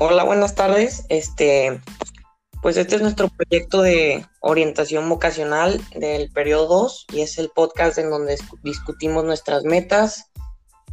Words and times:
Hola, 0.00 0.22
buenas 0.22 0.54
tardes. 0.54 1.04
Este, 1.08 1.80
pues 2.62 2.76
este 2.76 2.94
es 2.94 3.02
nuestro 3.02 3.26
proyecto 3.26 3.82
de 3.82 4.24
orientación 4.38 5.08
vocacional 5.08 5.80
del 5.92 6.30
periodo 6.30 6.68
2 6.82 7.06
y 7.14 7.22
es 7.22 7.36
el 7.36 7.50
podcast 7.52 7.98
en 7.98 8.08
donde 8.08 8.38
discutimos 8.62 9.24
nuestras 9.24 9.64
metas 9.64 10.30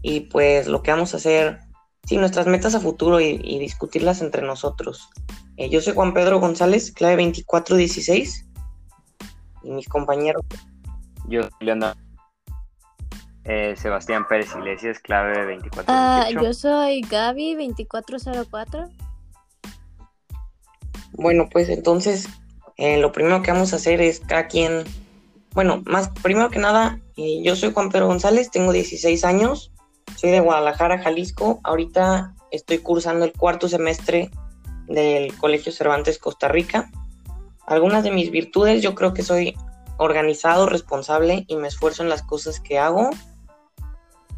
y 0.02 0.22
pues 0.22 0.66
lo 0.66 0.82
que 0.82 0.90
vamos 0.90 1.14
a 1.14 1.18
hacer, 1.18 1.60
sí, 2.08 2.18
nuestras 2.18 2.48
metas 2.48 2.73
a 2.73 2.80
futuro 2.80 3.20
y, 3.22 3.60
discutirlas 3.60 4.22
entre 4.22 4.41
nosotros. 4.41 5.08
Eh, 5.58 5.70
yo 5.70 5.82
soy 5.82 5.94
Juan 5.94 6.16
Pedro 6.16 6.40
González, 6.40 6.92
clave 6.92 7.24
2416 7.24 8.48
y 9.66 9.70
mis 9.70 9.88
compañeros. 9.88 10.42
Yo, 11.28 11.42
Leandro. 11.59 11.94
Eh, 13.45 13.76
Sebastián 13.77 14.27
Pérez 14.27 14.55
Iglesias, 14.55 14.99
clave 14.99 15.34
2418. 15.34 15.86
Ah, 15.88 16.30
yo 16.30 16.53
soy 16.53 17.02
Gaby 17.02 17.53
2404. 17.53 18.90
Bueno, 21.13 21.48
pues 21.52 21.70
entonces 21.70 22.27
eh, 22.77 22.98
lo 22.98 23.12
primero 23.12 23.44
que 23.44 23.52
vamos 23.52 23.72
a 23.73 23.76
hacer 23.76 24.02
es 24.02 24.20
cada 24.20 24.48
quien, 24.48 24.84
bueno, 25.53 25.84
más 25.86 26.09
primero 26.23 26.50
que 26.50 26.58
nada, 26.58 27.00
eh, 27.17 27.41
yo 27.44 27.55
soy 27.55 27.72
Juan 27.72 27.89
Pedro 27.89 28.08
González, 28.08 28.50
tengo 28.50 28.72
16 28.72 29.23
años, 29.23 29.72
soy 30.16 30.31
de 30.31 30.39
Guadalajara, 30.39 30.98
Jalisco, 30.98 31.59
ahorita 31.64 32.34
estoy 32.52 32.80
cursando 32.80 33.25
el 33.25 33.31
cuarto 33.31 33.70
semestre 33.70 34.31
del 34.88 35.36
Colegio 35.38 35.72
Cervantes 35.72 36.17
Costa 36.17 36.48
Rica. 36.48 36.89
Algunas 37.67 38.03
de 38.03 38.12
mis 38.12 38.31
virtudes, 38.31 38.81
yo 38.81 38.95
creo 38.95 39.14
que 39.14 39.23
soy 39.23 39.55
organizado, 39.98 40.67
responsable 40.67 41.45
y 41.48 41.55
me 41.55 41.67
esfuerzo 41.67 42.03
en 42.03 42.09
las 42.09 42.22
cosas 42.22 42.59
que 42.59 42.77
hago. 42.77 43.09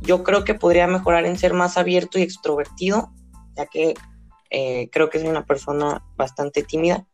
Yo 0.01 0.23
creo 0.23 0.43
que 0.43 0.53
podría 0.53 0.87
mejorar 0.87 1.25
en 1.25 1.37
ser 1.37 1.53
más 1.53 1.77
abierto 1.77 2.19
y 2.19 2.21
extrovertido, 2.21 3.11
ya 3.55 3.65
que 3.65 3.93
eh, 4.49 4.89
creo 4.91 5.09
que 5.09 5.19
soy 5.19 5.27
una 5.27 5.45
persona 5.45 6.03
bastante 6.15 6.63
tímida. 6.63 7.05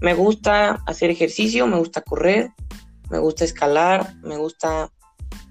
Me 0.00 0.14
gusta 0.14 0.82
hacer 0.86 1.10
ejercicio, 1.10 1.66
me 1.66 1.76
gusta 1.76 2.02
correr, 2.02 2.52
me 3.10 3.18
gusta 3.18 3.44
escalar, 3.44 4.14
me 4.22 4.36
gusta 4.36 4.90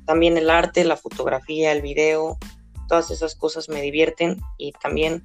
también 0.05 0.37
el 0.37 0.49
arte, 0.49 0.83
la 0.83 0.97
fotografía, 0.97 1.71
el 1.71 1.81
video, 1.81 2.37
todas 2.87 3.11
esas 3.11 3.35
cosas 3.35 3.69
me 3.69 3.81
divierten 3.81 4.41
y 4.57 4.71
también 4.71 5.23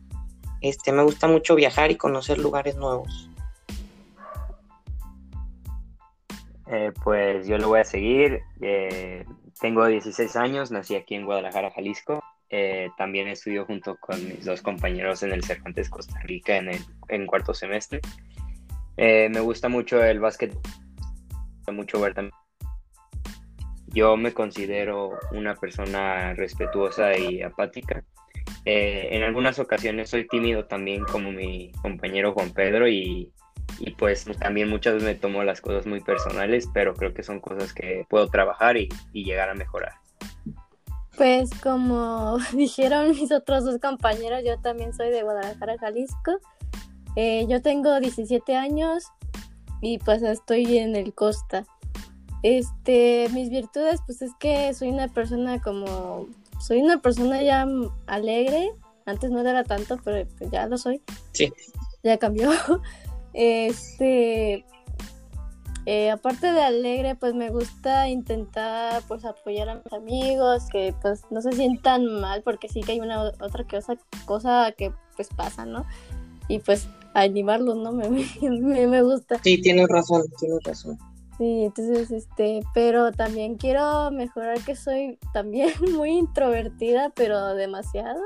este, 0.60 0.92
me 0.92 1.02
gusta 1.02 1.26
mucho 1.26 1.54
viajar 1.54 1.90
y 1.90 1.96
conocer 1.96 2.38
lugares 2.38 2.76
nuevos. 2.76 3.30
Eh, 6.66 6.92
pues 7.02 7.46
yo 7.46 7.58
lo 7.58 7.68
voy 7.68 7.80
a 7.80 7.84
seguir. 7.84 8.40
Eh, 8.60 9.24
tengo 9.60 9.86
16 9.86 10.36
años, 10.36 10.70
nací 10.70 10.94
aquí 10.94 11.14
en 11.14 11.26
Guadalajara, 11.26 11.70
Jalisco. 11.70 12.22
Eh, 12.50 12.88
también 12.96 13.28
estudio 13.28 13.64
junto 13.66 13.96
con 13.96 14.16
mis 14.24 14.44
dos 14.44 14.62
compañeros 14.62 15.22
en 15.22 15.32
el 15.32 15.42
Cervantes 15.44 15.90
Costa 15.90 16.18
Rica 16.22 16.56
en, 16.56 16.70
el, 17.08 17.26
cuarto 17.26 17.52
semestre. 17.52 18.00
Eh, 18.96 19.28
me 19.28 19.40
gusta 19.40 19.68
mucho 19.68 20.02
el 20.02 20.20
básquet, 20.20 20.56
mucho 21.72 22.00
ver 22.00 22.14
también. 22.14 22.34
Yo 23.88 24.16
me 24.16 24.32
considero 24.32 25.18
una 25.32 25.54
persona 25.54 26.34
respetuosa 26.34 27.16
y 27.16 27.42
apática. 27.42 28.04
En 28.64 29.22
algunas 29.22 29.58
ocasiones 29.58 30.10
soy 30.10 30.26
tímido 30.26 30.64
también 30.66 31.04
como 31.04 31.30
mi 31.30 31.70
compañero 31.82 32.32
Juan 32.32 32.50
Pedro 32.50 32.88
y, 32.88 33.32
y, 33.78 33.92
pues 33.92 34.24
también 34.38 34.68
muchas 34.68 34.94
veces 34.94 35.08
me 35.08 35.14
tomo 35.14 35.42
las 35.44 35.60
cosas 35.60 35.86
muy 35.86 36.00
personales, 36.00 36.68
pero 36.72 36.94
creo 36.94 37.14
que 37.14 37.22
son 37.22 37.40
cosas 37.40 37.72
que 37.72 38.06
puedo 38.08 38.28
trabajar 38.28 38.76
y, 38.76 38.88
y 39.12 39.24
llegar 39.24 39.48
a 39.48 39.54
mejorar. 39.54 39.92
Pues 41.16 41.50
como 41.60 42.38
dijeron 42.52 43.10
mis 43.10 43.30
otros 43.32 43.64
dos 43.64 43.78
compañeros, 43.80 44.42
yo 44.44 44.58
también 44.58 44.92
soy 44.92 45.10
de 45.10 45.22
Guadalajara, 45.22 45.78
Jalisco. 45.78 46.38
Eh, 47.16 47.46
yo 47.48 47.62
tengo 47.62 48.00
17 48.00 48.56
años 48.56 49.04
y 49.80 49.98
pues 49.98 50.22
estoy 50.22 50.78
en 50.78 50.96
el 50.96 51.14
Costa. 51.14 51.64
Este, 52.42 53.28
mis 53.32 53.48
virtudes, 53.48 54.00
pues 54.04 54.20
es 54.20 54.32
que 54.38 54.74
soy 54.74 54.88
una 54.88 55.08
persona 55.08 55.62
como, 55.62 56.26
soy 56.60 56.82
una 56.82 57.00
persona 57.00 57.42
ya 57.42 57.66
alegre. 58.06 58.72
Antes 59.06 59.30
no 59.30 59.40
era 59.40 59.64
tanto, 59.64 59.98
pero 60.02 60.26
pues 60.38 60.50
ya 60.50 60.66
lo 60.66 60.76
soy. 60.76 61.02
Sí. 61.32 61.52
Ya 62.02 62.18
cambió. 62.18 62.50
Este, 63.34 64.64
eh, 65.86 66.10
aparte 66.10 66.52
de 66.52 66.62
alegre, 66.62 67.14
pues 67.14 67.34
me 67.34 67.50
gusta 67.50 68.08
intentar 68.08 69.02
pues 69.06 69.24
apoyar 69.24 69.68
a 69.68 69.74
mis 69.74 69.92
amigos, 69.92 70.64
que 70.70 70.94
pues 71.02 71.22
no 71.30 71.42
se 71.42 71.52
sientan 71.52 72.06
mal, 72.20 72.42
porque 72.42 72.68
sí 72.68 72.80
que 72.80 72.92
hay 72.92 73.00
una 73.00 73.32
otra 73.40 73.64
cosa, 73.64 73.96
cosa 74.24 74.72
que 74.72 74.92
pues 75.16 75.28
pasa, 75.28 75.66
¿no? 75.66 75.84
Y 76.48 76.60
pues 76.60 76.88
animarlos, 77.12 77.76
¿no? 77.76 77.92
Me, 77.92 78.08
me, 78.40 78.86
me 78.86 79.02
gusta. 79.02 79.40
Sí, 79.42 79.60
tienes 79.60 79.88
razón, 79.88 80.22
tienes 80.38 80.62
razón. 80.64 80.98
Sí, 81.36 81.64
entonces, 81.64 82.10
este, 82.12 82.60
pero 82.74 83.10
también 83.10 83.56
quiero 83.56 84.10
mejorar 84.12 84.60
que 84.64 84.76
soy 84.76 85.18
también 85.32 85.70
muy 85.94 86.10
introvertida, 86.10 87.10
pero 87.14 87.54
demasiado. 87.54 88.20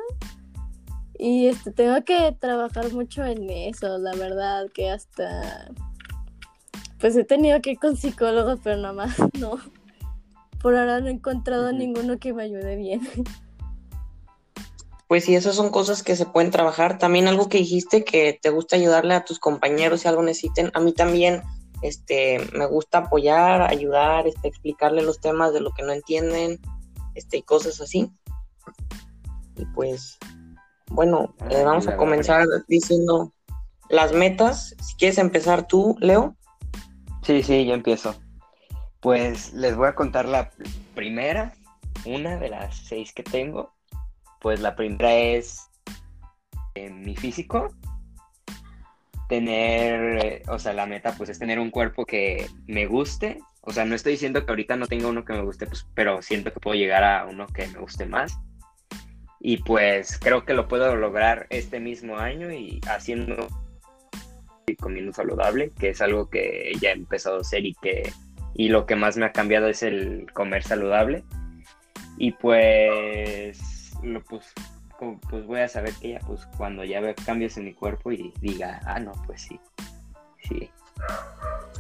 Y 1.18 1.48
este, 1.48 1.72
tengo 1.72 2.02
que 2.04 2.34
trabajar 2.38 2.92
mucho 2.92 3.24
en 3.24 3.50
eso, 3.50 3.98
la 3.98 4.14
verdad, 4.14 4.68
que 4.72 4.88
hasta 4.88 5.68
pues 7.00 7.16
he 7.16 7.24
tenido 7.24 7.60
que 7.60 7.72
ir 7.72 7.78
con 7.78 7.96
psicólogos, 7.96 8.60
pero 8.62 8.76
nada 8.76 8.92
más 8.92 9.16
no. 9.38 9.58
Por 10.60 10.76
ahora 10.76 11.00
no 11.00 11.08
he 11.08 11.12
encontrado 11.12 11.72
ninguno 11.72 12.18
que 12.18 12.32
me 12.32 12.44
ayude 12.44 12.76
bien. 12.76 13.00
Pues 15.08 15.24
sí, 15.24 15.34
esas 15.34 15.54
son 15.54 15.70
cosas 15.70 16.02
que 16.02 16.16
se 16.16 16.26
pueden 16.26 16.50
trabajar. 16.50 16.98
También 16.98 17.28
algo 17.28 17.48
que 17.48 17.56
dijiste 17.56 18.04
que 18.04 18.38
te 18.42 18.50
gusta 18.50 18.76
ayudarle 18.76 19.14
a 19.14 19.24
tus 19.24 19.38
compañeros 19.38 20.00
si 20.02 20.08
algo 20.08 20.22
necesiten. 20.22 20.70
A 20.74 20.80
mí 20.80 20.92
también 20.92 21.40
este, 21.80 22.38
me 22.52 22.66
gusta 22.66 22.98
apoyar, 22.98 23.62
ayudar, 23.62 24.26
este, 24.26 24.48
explicarle 24.48 25.00
los 25.00 25.18
temas 25.18 25.54
de 25.54 25.62
lo 25.62 25.70
que 25.70 25.82
no 25.82 25.92
entienden, 25.92 26.60
este, 27.14 27.38
y 27.38 27.42
cosas 27.42 27.80
así. 27.80 28.12
Y 29.56 29.64
pues, 29.74 30.18
bueno, 30.90 31.34
eh, 31.50 31.62
vamos 31.64 31.86
a 31.86 31.96
comenzar 31.96 32.44
diciendo 32.66 33.32
las 33.88 34.12
metas. 34.12 34.74
Si 34.80 34.96
quieres 34.96 35.18
empezar 35.18 35.66
tú, 35.66 35.96
Leo. 36.00 36.36
Sí, 37.22 37.42
sí, 37.42 37.66
yo 37.66 37.74
empiezo. 37.74 38.14
Pues 39.00 39.52
les 39.52 39.76
voy 39.76 39.88
a 39.88 39.94
contar 39.94 40.26
la 40.26 40.50
primera, 40.94 41.54
una 42.04 42.36
de 42.36 42.48
las 42.48 42.76
seis 42.76 43.12
que 43.12 43.22
tengo. 43.22 43.74
Pues 44.40 44.60
la 44.60 44.74
primera 44.76 45.14
es 45.14 45.70
eh, 46.74 46.90
mi 46.90 47.16
físico. 47.16 47.74
Tener, 49.28 50.24
eh, 50.24 50.42
o 50.48 50.58
sea, 50.58 50.72
la 50.72 50.86
meta 50.86 51.14
pues 51.16 51.28
es 51.28 51.38
tener 51.38 51.58
un 51.58 51.70
cuerpo 51.70 52.06
que 52.06 52.46
me 52.66 52.86
guste. 52.86 53.40
O 53.60 53.72
sea, 53.72 53.84
no 53.84 53.94
estoy 53.94 54.12
diciendo 54.12 54.44
que 54.44 54.50
ahorita 54.50 54.76
no 54.76 54.86
tenga 54.86 55.08
uno 55.08 55.24
que 55.24 55.34
me 55.34 55.42
guste, 55.42 55.66
pues, 55.66 55.86
pero 55.94 56.22
siento 56.22 56.52
que 56.52 56.60
puedo 56.60 56.76
llegar 56.76 57.04
a 57.04 57.26
uno 57.26 57.46
que 57.46 57.66
me 57.66 57.78
guste 57.78 58.06
más. 58.06 58.38
Y 59.40 59.58
pues 59.58 60.18
creo 60.18 60.44
que 60.44 60.54
lo 60.54 60.68
puedo 60.68 60.96
lograr 60.96 61.46
este 61.50 61.80
mismo 61.80 62.18
año 62.18 62.52
y 62.52 62.80
haciendo 62.88 63.48
comiendo 64.76 65.12
saludable, 65.12 65.70
que 65.78 65.90
es 65.90 66.02
algo 66.02 66.28
que 66.28 66.72
ya 66.80 66.90
he 66.90 66.92
empezado 66.92 67.38
a 67.38 67.40
hacer 67.40 67.64
y 67.64 67.74
que 67.74 68.12
y 68.54 68.68
lo 68.68 68.86
que 68.86 68.96
más 68.96 69.16
me 69.16 69.24
ha 69.24 69.32
cambiado 69.32 69.68
es 69.68 69.82
el 69.82 70.26
comer 70.32 70.64
saludable. 70.64 71.22
Y 72.16 72.32
pues, 72.32 73.92
pues, 74.28 74.44
pues 75.30 75.46
voy 75.46 75.60
a 75.60 75.68
saber 75.68 75.92
que 76.00 76.10
ya, 76.10 76.18
pues 76.20 76.44
cuando 76.56 76.82
ya 76.84 77.00
vea 77.00 77.14
cambios 77.14 77.56
en 77.56 77.66
mi 77.66 77.74
cuerpo 77.74 78.10
y 78.10 78.32
diga, 78.40 78.80
ah, 78.84 78.98
no, 78.98 79.12
pues 79.26 79.42
sí, 79.42 79.60
sí. 80.48 80.68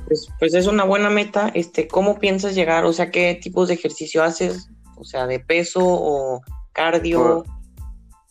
Pues, 0.06 0.28
pues 0.38 0.54
es 0.54 0.68
una 0.68 0.84
buena 0.84 1.10
meta. 1.10 1.50
Este, 1.52 1.88
¿cómo 1.88 2.20
piensas 2.20 2.54
llegar? 2.54 2.84
O 2.84 2.92
sea, 2.92 3.10
¿qué 3.10 3.34
tipos 3.34 3.66
de 3.66 3.74
ejercicio 3.74 4.22
haces? 4.22 4.70
O 4.96 5.04
sea, 5.04 5.26
de 5.26 5.40
peso 5.40 5.80
o 5.82 6.42
cardio. 6.78 7.44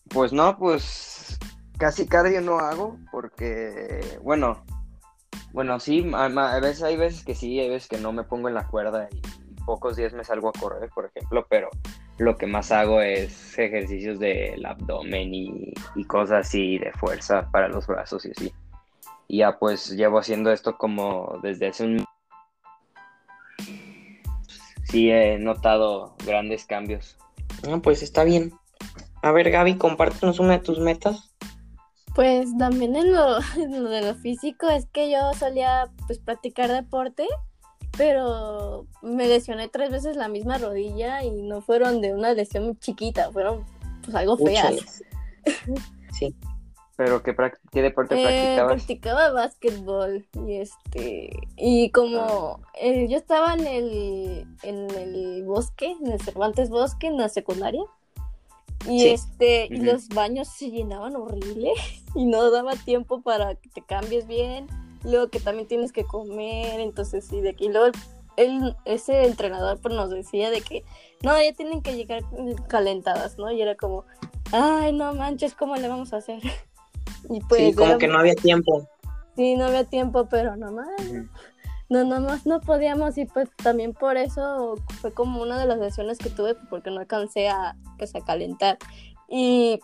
Pues, 0.09 0.31
no, 0.31 0.57
pues 0.57 1.37
casi 1.77 2.07
cardio 2.07 2.41
no 2.41 2.59
hago 2.59 2.97
porque, 3.11 4.19
bueno, 4.23 4.63
bueno, 5.51 5.79
sí, 5.79 6.09
a, 6.13 6.59
veces 6.59 6.83
hay 6.83 6.95
veces 6.95 7.23
que 7.23 7.35
sí, 7.35 7.59
hay 7.59 7.69
veces 7.69 7.89
que 7.89 7.97
no 7.97 8.13
me 8.13 8.23
pongo 8.23 8.47
en 8.47 8.55
la 8.55 8.67
cuerda 8.67 9.09
y 9.11 9.21
pocos 9.65 9.97
días 9.97 10.13
me 10.13 10.23
salgo 10.23 10.49
a 10.49 10.53
correr, 10.53 10.89
por 10.89 11.05
ejemplo, 11.05 11.45
pero 11.49 11.69
lo 12.17 12.37
que 12.37 12.47
más 12.47 12.71
hago 12.71 13.01
es 13.01 13.59
ejercicios 13.59 14.17
del 14.17 14.65
abdomen 14.65 15.33
y, 15.33 15.73
cosas 16.07 16.47
así 16.47 16.77
de 16.77 16.93
fuerza 16.93 17.49
para 17.51 17.67
los 17.67 17.85
brazos 17.85 18.25
y 18.25 18.31
así. 18.31 18.53
Y 19.27 19.39
ya 19.39 19.59
pues 19.59 19.91
llevo 19.91 20.19
haciendo 20.19 20.51
esto 20.51 20.77
como 20.77 21.37
desde 21.43 21.67
hace 21.67 21.83
un... 21.83 22.05
Sí 24.85 25.11
he 25.11 25.37
notado 25.37 26.15
grandes 26.25 26.65
cambios. 26.65 27.17
Ah, 27.67 27.79
pues 27.81 28.03
está 28.03 28.23
bien. 28.23 28.53
A 29.21 29.31
ver, 29.31 29.49
Gaby, 29.49 29.77
compártenos 29.77 30.39
una 30.39 30.53
de 30.53 30.63
tus 30.63 30.79
metas. 30.79 31.33
Pues 32.15 32.49
también 32.57 32.95
en 32.95 33.13
lo, 33.13 33.39
de 33.39 34.01
lo 34.01 34.15
físico 34.15 34.69
es 34.69 34.85
que 34.87 35.11
yo 35.11 35.33
solía 35.37 35.89
pues 36.07 36.19
practicar 36.19 36.71
deporte, 36.71 37.25
pero 37.97 38.87
me 39.01 39.27
lesioné 39.27 39.67
tres 39.67 39.91
veces 39.91 40.15
la 40.15 40.27
misma 40.27 40.57
rodilla 40.57 41.23
y 41.23 41.31
no 41.31 41.61
fueron 41.61 42.01
de 42.01 42.13
una 42.13 42.33
lesión 42.33 42.77
chiquita, 42.79 43.31
fueron 43.31 43.65
pues 44.03 44.15
algo 44.15 44.37
feas. 44.37 45.03
Sí. 46.17 46.35
¿Pero 46.97 47.21
qué, 47.21 47.35
qué 47.71 47.81
deporte 47.83 48.15
Eh, 48.15 48.23
practicabas? 48.23 48.73
practicaba 48.73 49.31
básquetbol 49.31 50.27
y 50.47 50.55
este 50.55 51.29
y 51.55 51.91
como 51.91 52.59
eh, 52.73 53.07
yo 53.07 53.17
estaba 53.17 53.53
en 53.53 53.67
el 53.67 54.47
en 54.63 54.89
el 54.89 55.43
bosque, 55.45 55.91
en 56.01 56.11
el 56.11 56.19
Cervantes 56.19 56.69
Bosque, 56.69 57.07
en 57.07 57.17
la 57.17 57.29
secundaria 57.29 57.83
y 58.89 59.01
Sí. 59.01 59.09
este 59.09 59.67
y 59.67 59.77
los 59.77 60.09
baños 60.09 60.47
se 60.47 60.71
llenaban 60.71 61.15
horrible 61.15 61.71
y 62.15 62.25
no 62.25 62.49
daba 62.49 62.73
tiempo 62.75 63.21
para 63.21 63.53
que 63.55 63.69
te 63.69 63.83
cambies 63.83 64.25
bien, 64.25 64.65
luego 65.03 65.29
que 65.29 65.39
también 65.39 65.67
tienes 65.67 65.91
que 65.91 66.03
comer, 66.03 66.79
entonces 66.79 67.25
sí 67.25 67.41
de 67.41 67.49
aquí 67.51 67.69
luego 67.69 67.91
él, 68.37 68.75
ese 68.85 69.25
entrenador 69.25 69.79
pues 69.81 69.93
nos 69.93 70.09
decía 70.09 70.49
de 70.49 70.61
que 70.61 70.83
no, 71.23 71.39
ya 71.41 71.53
tienen 71.53 71.81
que 71.81 71.95
llegar 71.95 72.23
calentadas, 72.67 73.37
¿no? 73.39 73.51
Y 73.51 73.61
era 73.61 73.75
como, 73.75 74.05
ay, 74.51 74.93
no 74.93 75.13
manches, 75.15 75.55
¿cómo 75.55 75.75
le 75.75 75.87
vamos 75.87 76.13
a 76.13 76.17
hacer? 76.17 76.41
Y 77.29 77.39
pues 77.41 77.61
sí, 77.61 77.73
como 77.73 77.89
era- 77.89 77.97
que 77.97 78.07
no 78.07 78.19
había 78.19 78.35
tiempo. 78.35 78.87
Sí, 79.35 79.55
no 79.55 79.65
había 79.65 79.83
tiempo, 79.83 80.27
pero 80.29 80.55
nomás, 80.55 80.87
no, 81.89 82.03
nomás 82.03 82.45
no 82.47 82.59
podíamos 82.59 83.17
y 83.19 83.25
pues 83.25 83.49
también 83.57 83.93
por 83.93 84.17
eso 84.17 84.75
fue 84.99 85.13
como 85.13 85.41
una 85.41 85.59
de 85.59 85.65
las 85.67 85.77
lesiones 85.77 86.17
que 86.17 86.29
tuve 86.31 86.55
porque 86.69 86.89
no 86.89 86.99
alcancé 87.01 87.47
a, 87.49 87.75
pues, 87.99 88.15
a 88.15 88.21
calentar. 88.21 88.77
Y 89.29 89.79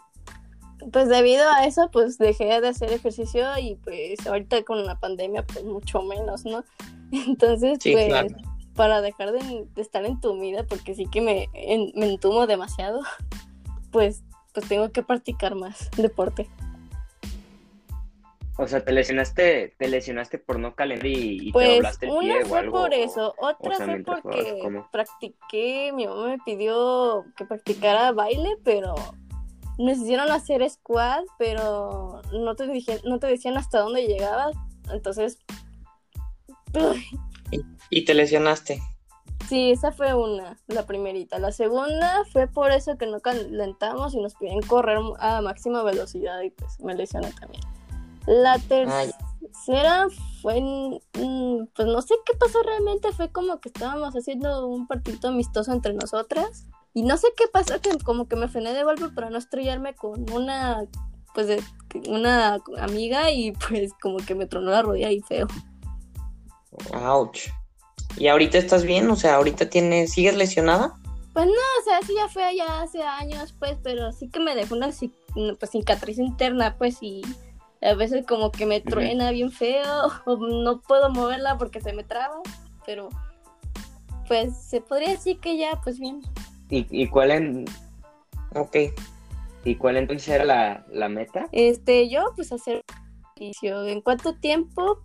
pues 0.91 1.07
debido 1.07 1.47
a 1.50 1.65
eso 1.65 1.89
pues 1.91 2.18
dejé 2.18 2.59
de 2.59 2.68
hacer 2.68 2.91
ejercicio 2.91 3.45
y 3.57 3.75
pues 3.75 4.25
ahorita 4.27 4.63
con 4.63 4.83
la 4.85 5.00
pandemia 5.00 5.45
pues 5.45 5.63
mucho 5.63 6.01
menos, 6.01 6.44
¿no? 6.45 6.63
Entonces 7.12 7.77
Sí, 7.81 7.91
pues 7.94 8.07
claro. 8.07 8.27
para 8.75 9.01
dejar 9.01 9.31
de, 9.33 9.65
de 9.75 9.81
estar 9.81 10.03
entumida 10.06 10.63
porque 10.65 10.95
sí 10.95 11.06
que 11.06 11.21
me, 11.21 11.47
en- 11.53 11.91
me 11.95 12.07
entumo 12.07 12.47
demasiado, 12.47 13.01
pues, 13.91 14.24
pues 14.53 14.68
tengo 14.68 14.91
que 14.91 15.03
practicar 15.03 15.53
más 15.56 15.89
deporte. 15.95 16.50
O 18.58 18.68
sea, 18.68 18.86
te 18.86 18.92
lesionaste, 18.92 19.76
te 19.80 19.88
lesionaste 19.88 20.38
por 20.38 20.60
no 20.60 20.76
calentar 20.76 21.08
y, 21.08 21.38
y 21.42 21.46
te 21.48 21.52
Pues 21.54 21.76
doblaste 21.76 22.06
el 22.06 22.12
una 22.12 22.22
pie 22.22 22.44
o 22.44 22.46
fue 22.46 22.60
algo. 22.60 22.82
por 22.82 22.94
eso, 22.94 23.34
otra 23.40 23.72
o 23.72 23.76
sea, 23.76 23.86
fue 23.86 24.04
porque 24.04 24.62
practiqué, 24.92 25.92
mi 25.92 26.06
mamá 26.06 26.28
me 26.28 26.38
pidió 26.46 27.26
que 27.36 27.46
practicara 27.46 28.12
baile, 28.12 28.58
pero 28.64 28.94
nos 29.80 29.98
hicieron 29.98 30.30
hacer 30.32 30.70
squad, 30.70 31.24
pero 31.40 32.22
no 32.32 32.56
te 32.56 32.68
dije, 32.68 33.02
no 33.06 33.18
te 33.18 33.26
decían 33.26 33.58
hasta 33.58 33.80
dónde 33.80 34.06
llegabas, 34.06 34.56
entonces 34.92 35.40
uy, 36.76 37.04
Y 37.90 38.06
te 38.06 38.14
lesionaste. 38.14 38.80
sí, 39.50 39.72
esa 39.72 39.92
fue 39.92 40.14
una, 40.14 40.60
la 40.68 40.86
primerita. 40.86 41.40
La 41.40 41.52
segunda 41.52 42.24
fue 42.32 42.48
por 42.48 42.72
eso 42.72 43.00
que 43.00 43.08
no 43.08 43.20
calentamos 43.20 44.14
y 44.14 44.22
nos 44.22 44.36
piden 44.36 44.62
correr 44.62 45.00
a 45.18 45.42
máxima 45.42 45.82
velocidad 45.82 46.40
y 46.42 46.52
pues 46.52 46.80
me 46.80 46.94
lesioné 46.94 47.32
también. 47.32 47.64
La 48.28 48.58
tercera 48.60 50.08
fue, 50.42 50.62
mm, 50.62 51.68
pues 51.75 51.88
no 51.88 52.02
sé 52.02 52.16
qué 52.25 52.38
pasó 52.38 52.62
realmente, 52.64 53.12
fue 53.12 53.31
como 53.31 53.60
que 53.60 53.70
estábamos 53.70 54.14
haciendo 54.14 54.68
un 54.68 54.88
partido 54.88 55.30
amistoso 55.30 55.72
entre 55.72 55.94
nosotras 55.94 56.66
y 56.94 57.04
no 57.04 57.18
sé 57.18 57.28
qué 57.36 57.46
pasó, 57.52 57.80
que 57.81 57.90
como 58.04 58.28
que 58.28 58.36
me 58.36 58.48
frené 58.48 58.74
de 58.74 58.84
golpe 58.84 59.10
para 59.10 59.30
no 59.30 59.38
estrellarme 59.38 59.96
con 59.96 60.30
una, 60.31 60.86
pues 61.34 61.48
de, 61.48 61.64
una 62.08 62.62
amiga 62.80 63.31
y 63.31 63.52
pues 63.70 63.94
como 64.02 64.18
que 64.18 64.36
me 64.36 64.46
tronó 64.46 64.72
la 64.72 64.81
rodilla 64.81 65.12
y 65.12 65.22
feo. 65.22 65.48
Ouch. 66.94 67.50
¿Y 68.18 68.28
ahorita 68.28 68.58
estás 68.58 68.84
bien? 68.84 69.10
O 69.10 69.16
sea, 69.16 69.36
ahorita 69.36 69.69
tienes, 69.69 70.14
¿sigues 70.14 70.36
lesionada? 70.36 70.94
Pues 71.34 71.48
no, 71.48 71.52
o 71.52 71.84
sea, 71.84 72.00
sí 72.06 72.14
ya 72.16 72.28
fue 72.28 72.44
allá 72.44 72.81
hace 72.81 73.02
años, 73.02 73.56
pues, 73.58 73.76
pero 73.81 74.12
sí 74.12 74.30
que 74.30 74.40
me 74.40 74.56
dejó 74.56 74.76
una 74.76 74.92
pues, 75.60 75.72
cicatriz 75.72 76.19
interna, 76.19 76.76
pues, 76.78 76.98
y 77.02 77.24
a 77.83 77.94
veces 77.95 78.25
como 78.25 78.51
que 78.51 78.65
me 78.65 78.81
truena 78.81 79.31
bien 79.31 79.51
feo, 79.51 79.83
o 80.25 80.38
no 80.38 80.81
puedo 80.81 81.09
moverla 81.09 81.57
porque 81.57 81.81
se 81.81 81.94
me 81.94 82.03
traba, 82.03 82.41
pero 82.85 83.09
pues 84.27 84.57
se 84.57 84.81
podría 84.81 85.09
decir 85.09 85.39
que 85.39 85.57
ya, 85.57 85.80
pues 85.83 86.00
bien. 86.00 86.21
¿Y, 86.69 86.88
y 86.89 87.07
cuál 87.07 87.31
en, 87.31 87.65
Ok. 88.56 88.77
y 89.65 89.75
cuál 89.75 89.97
entonces 89.97 90.27
era 90.30 90.45
la, 90.45 90.85
la 90.91 91.09
meta? 91.09 91.47
Este, 91.51 92.09
yo, 92.09 92.31
pues, 92.35 92.51
hacer 92.51 92.81
ejercicio. 93.35 93.85
¿En 93.88 94.01
cuánto 94.01 94.35
tiempo? 94.35 95.00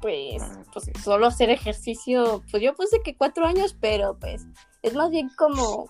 Pues, 0.00 0.40
Ah, 0.42 0.62
pues 0.72 0.90
solo 1.02 1.26
hacer 1.26 1.50
ejercicio, 1.50 2.42
pues 2.50 2.62
yo 2.62 2.74
puse 2.74 3.00
que 3.02 3.16
cuatro 3.16 3.44
años, 3.46 3.76
pero 3.80 4.16
pues 4.16 4.46
es 4.82 4.94
más 4.94 5.10
bien 5.10 5.28
como, 5.36 5.86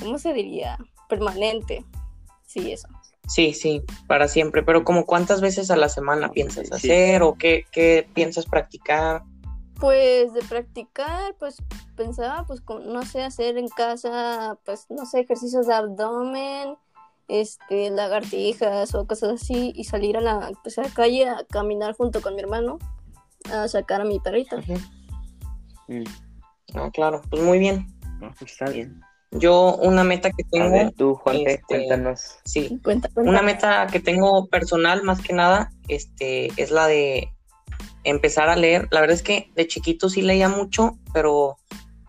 ¿cómo 0.00 0.18
se 0.18 0.32
diría? 0.32 0.78
Permanente. 1.10 1.84
Sí, 2.46 2.72
eso. 2.72 2.88
Sí, 3.28 3.52
sí, 3.52 3.82
para 4.06 4.26
siempre. 4.26 4.62
Pero 4.62 4.84
como 4.84 5.04
cuántas 5.04 5.40
veces 5.40 5.70
a 5.70 5.76
la 5.76 5.88
semana 5.88 6.30
piensas 6.30 6.68
sí. 6.68 6.72
hacer 6.74 7.22
o 7.22 7.34
qué, 7.34 7.66
qué 7.70 8.08
piensas 8.14 8.46
practicar? 8.46 9.22
Pues 9.78 10.32
de 10.32 10.42
practicar, 10.42 11.36
pues 11.38 11.62
pensaba, 11.94 12.44
pues 12.46 12.60
con- 12.60 12.92
no 12.92 13.02
sé, 13.04 13.22
hacer 13.22 13.58
en 13.58 13.68
casa, 13.68 14.58
pues 14.64 14.86
no 14.88 15.06
sé, 15.06 15.20
ejercicios 15.20 15.66
de 15.68 15.74
abdomen, 15.74 16.76
este, 17.28 17.90
lagartijas 17.90 18.94
o 18.94 19.06
cosas 19.06 19.40
así, 19.40 19.72
y 19.76 19.84
salir 19.84 20.16
a 20.16 20.20
la, 20.20 20.50
pues, 20.64 20.78
a 20.78 20.82
la 20.82 20.88
calle 20.88 21.28
a 21.28 21.44
caminar 21.44 21.94
junto 21.94 22.22
con 22.22 22.34
mi 22.34 22.40
hermano 22.40 22.78
a 23.52 23.68
sacar 23.68 24.00
a 24.00 24.04
mi 24.04 24.18
perrita. 24.18 24.56
Mm, 25.86 26.04
Ah, 26.74 26.90
claro, 26.92 27.22
pues 27.30 27.42
muy 27.42 27.58
bien. 27.58 27.86
no, 28.20 28.32
pues 28.38 28.50
está 28.50 28.70
bien. 28.70 29.00
Yo 29.30 29.76
una 29.76 30.04
meta 30.04 30.30
que 30.30 30.42
A 30.42 30.46
tengo, 30.50 30.70
ver, 30.72 30.92
tú, 30.92 31.14
Juan, 31.16 31.36
este, 31.46 31.62
cuéntanos. 31.66 32.36
sí, 32.44 32.78
Cuenta, 32.82 33.08
cuenta. 33.12 33.30
una 33.30 33.42
meta 33.42 33.86
que 33.86 34.00
tengo 34.00 34.46
personal 34.46 35.02
más 35.02 35.20
que 35.20 35.34
nada, 35.34 35.70
este, 35.88 36.50
es 36.56 36.70
la 36.70 36.86
de 36.86 37.28
empezar 38.04 38.48
a 38.48 38.56
leer. 38.56 38.88
La 38.90 39.00
verdad 39.00 39.14
es 39.16 39.22
que 39.22 39.50
de 39.54 39.66
chiquito 39.66 40.08
sí 40.08 40.22
leía 40.22 40.48
mucho, 40.48 40.98
pero 41.12 41.58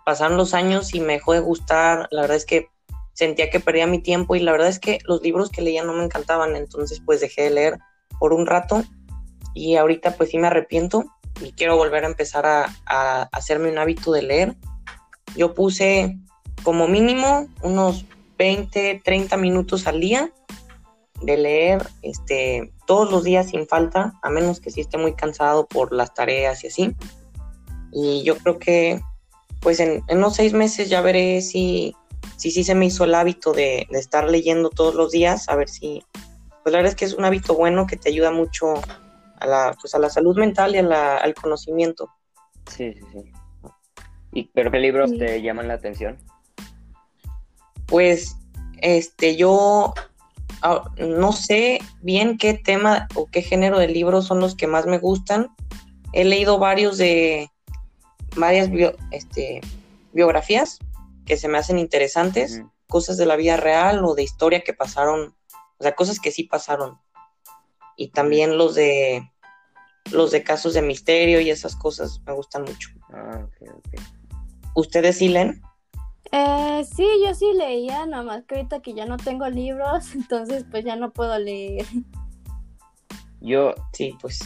pasaron 0.05 0.37
los 0.37 0.53
años 0.53 0.93
y 0.95 1.01
me 1.01 1.13
dejó 1.13 1.33
de 1.33 1.41
gustar. 1.41 2.07
La 2.11 2.21
verdad 2.21 2.37
es 2.37 2.45
que 2.45 2.67
sentía 3.13 3.49
que 3.49 3.59
perdía 3.59 3.85
mi 3.85 4.01
tiempo 4.01 4.35
y 4.35 4.39
la 4.39 4.53
verdad 4.53 4.69
es 4.69 4.79
que 4.79 4.99
los 5.05 5.21
libros 5.21 5.49
que 5.49 5.61
leía 5.61 5.83
no 5.83 5.91
me 5.93 6.05
encantaban, 6.05 6.55
entonces 6.55 7.01
pues 7.05 7.19
dejé 7.19 7.43
de 7.43 7.49
leer 7.49 7.79
por 8.17 8.31
un 8.31 8.45
rato 8.47 8.81
y 9.53 9.75
ahorita 9.75 10.15
pues 10.15 10.29
sí 10.29 10.37
me 10.37 10.47
arrepiento 10.47 11.03
y 11.41 11.51
quiero 11.51 11.75
volver 11.75 12.05
a 12.05 12.07
empezar 12.07 12.45
a, 12.45 12.73
a 12.85 13.23
hacerme 13.33 13.69
un 13.69 13.77
hábito 13.77 14.13
de 14.13 14.21
leer. 14.21 14.55
Yo 15.35 15.53
puse 15.53 16.17
como 16.63 16.87
mínimo 16.87 17.47
unos 17.61 18.05
20, 18.37 19.01
30 19.03 19.37
minutos 19.37 19.87
al 19.87 19.99
día 19.99 20.31
de 21.21 21.37
leer 21.37 21.85
este, 22.01 22.71
todos 22.87 23.11
los 23.11 23.23
días 23.23 23.49
sin 23.49 23.67
falta, 23.67 24.13
a 24.21 24.29
menos 24.29 24.59
que 24.61 24.71
sí 24.71 24.81
esté 24.81 24.97
muy 24.97 25.13
cansado 25.13 25.67
por 25.67 25.91
las 25.93 26.13
tareas 26.13 26.63
y 26.63 26.67
así. 26.67 26.95
Y 27.91 28.23
yo 28.23 28.37
creo 28.37 28.57
que 28.59 29.01
pues 29.61 29.79
en, 29.81 30.01
en 30.07 30.17
unos 30.19 30.35
seis 30.35 30.53
meses 30.53 30.89
ya 30.89 31.01
veré 31.01 31.41
si 31.41 31.95
si 32.37 32.51
sí 32.51 32.63
se 32.63 32.73
me 32.75 32.85
hizo 32.85 33.03
el 33.03 33.15
hábito 33.15 33.51
de, 33.51 33.85
de 33.89 33.99
estar 33.99 34.29
leyendo 34.29 34.69
todos 34.69 34.95
los 34.95 35.11
días, 35.11 35.49
a 35.49 35.55
ver 35.57 35.67
si, 35.67 36.01
pues 36.63 36.71
la 36.71 36.77
verdad 36.79 36.91
es 36.91 36.95
que 36.95 37.03
es 37.03 37.13
un 37.13 37.25
hábito 37.25 37.53
bueno 37.53 37.85
que 37.85 37.97
te 37.97 38.07
ayuda 38.07 38.31
mucho 38.31 38.75
a 39.41 39.45
la, 39.45 39.75
pues 39.81 39.93
a 39.93 39.99
la 39.99 40.09
salud 40.09 40.37
mental 40.37 40.73
y 40.73 40.77
a 40.77 40.83
la- 40.83 41.17
al 41.17 41.33
conocimiento. 41.33 42.09
Sí, 42.67 42.93
sí, 42.93 43.01
sí. 43.11 43.31
¿Y, 44.31 44.43
¿Pero 44.53 44.71
qué 44.71 44.79
libros 44.79 45.09
Sí. 45.09 45.17
te 45.17 45.41
llaman 45.41 45.67
la 45.67 45.73
atención? 45.73 46.17
Pues, 47.89 48.35
este, 48.81 49.35
yo 49.35 49.93
ah, 50.61 50.89
no 50.97 51.31
sé 51.31 51.79
bien 52.01 52.37
qué 52.37 52.53
tema 52.53 53.07
o 53.15 53.25
qué 53.25 53.41
género 53.41 53.79
de 53.79 53.87
libros 53.87 54.25
son 54.25 54.39
los 54.39 54.55
que 54.55 54.67
más 54.67 54.85
me 54.85 54.99
gustan. 54.99 55.49
He 56.13 56.23
leído 56.23 56.59
varios 56.59 56.97
de 56.97 57.49
varias 58.35 58.69
bio- 58.69 58.95
este, 59.11 59.61
biografías 60.13 60.79
que 61.25 61.37
se 61.37 61.47
me 61.47 61.57
hacen 61.57 61.77
interesantes, 61.77 62.61
cosas 62.87 63.17
de 63.17 63.25
la 63.25 63.35
vida 63.35 63.57
real 63.57 64.03
o 64.03 64.15
de 64.15 64.23
historia 64.23 64.61
que 64.61 64.73
pasaron, 64.73 65.35
o 65.77 65.83
sea, 65.83 65.95
cosas 65.95 66.19
que 66.19 66.31
sí 66.31 66.43
pasaron. 66.43 66.99
Y 67.95 68.09
también 68.09 68.57
los 68.57 68.75
de 68.75 69.29
los 70.11 70.31
de 70.31 70.43
casos 70.43 70.73
de 70.73 70.81
misterio 70.81 71.39
y 71.39 71.51
esas 71.51 71.75
cosas 71.75 72.21
me 72.25 72.33
gustan 72.33 72.63
mucho. 72.63 72.89
Ah, 73.13 73.45
ok, 73.45 73.69
ok. 73.75 74.01
¿Ustedes 74.75 75.17
sí 75.17 75.27
leen? 75.27 75.61
Eh, 76.31 76.83
sí, 76.95 77.07
yo 77.25 77.33
sí 77.33 77.47
leía, 77.55 78.05
nada 78.05 78.23
más 78.23 78.43
que 78.45 78.55
ahorita 78.55 78.81
que 78.81 78.93
ya 78.93 79.05
no 79.05 79.17
tengo 79.17 79.47
libros, 79.49 80.13
entonces 80.15 80.65
pues 80.69 80.85
ya 80.85 80.95
no 80.95 81.11
puedo 81.11 81.37
leer. 81.39 81.85
Yo, 83.41 83.73
Sí, 83.93 84.15
pues 84.21 84.39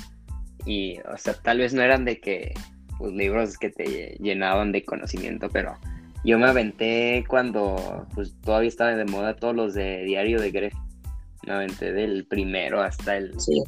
y, 0.65 0.99
o 0.99 1.17
sea, 1.17 1.33
tal 1.33 1.59
vez 1.59 1.73
no 1.73 1.81
eran 1.81 2.05
de 2.05 2.19
que, 2.19 2.53
pues, 2.97 3.13
libros 3.13 3.57
que 3.57 3.69
te 3.69 4.17
llenaban 4.19 4.71
de 4.71 4.85
conocimiento, 4.85 5.49
pero 5.49 5.77
yo 6.23 6.39
me 6.39 6.47
aventé 6.47 7.23
cuando, 7.27 8.07
pues, 8.13 8.39
todavía 8.41 8.69
estaba 8.69 8.95
de 8.95 9.05
moda 9.05 9.35
todos 9.35 9.55
los 9.55 9.73
de 9.73 10.03
Diario 10.05 10.39
de 10.39 10.51
Gref. 10.51 10.73
Me 11.45 11.53
aventé 11.53 11.91
del 11.91 12.25
primero 12.25 12.81
hasta 12.81 13.17
el... 13.17 13.39
sí. 13.39 13.61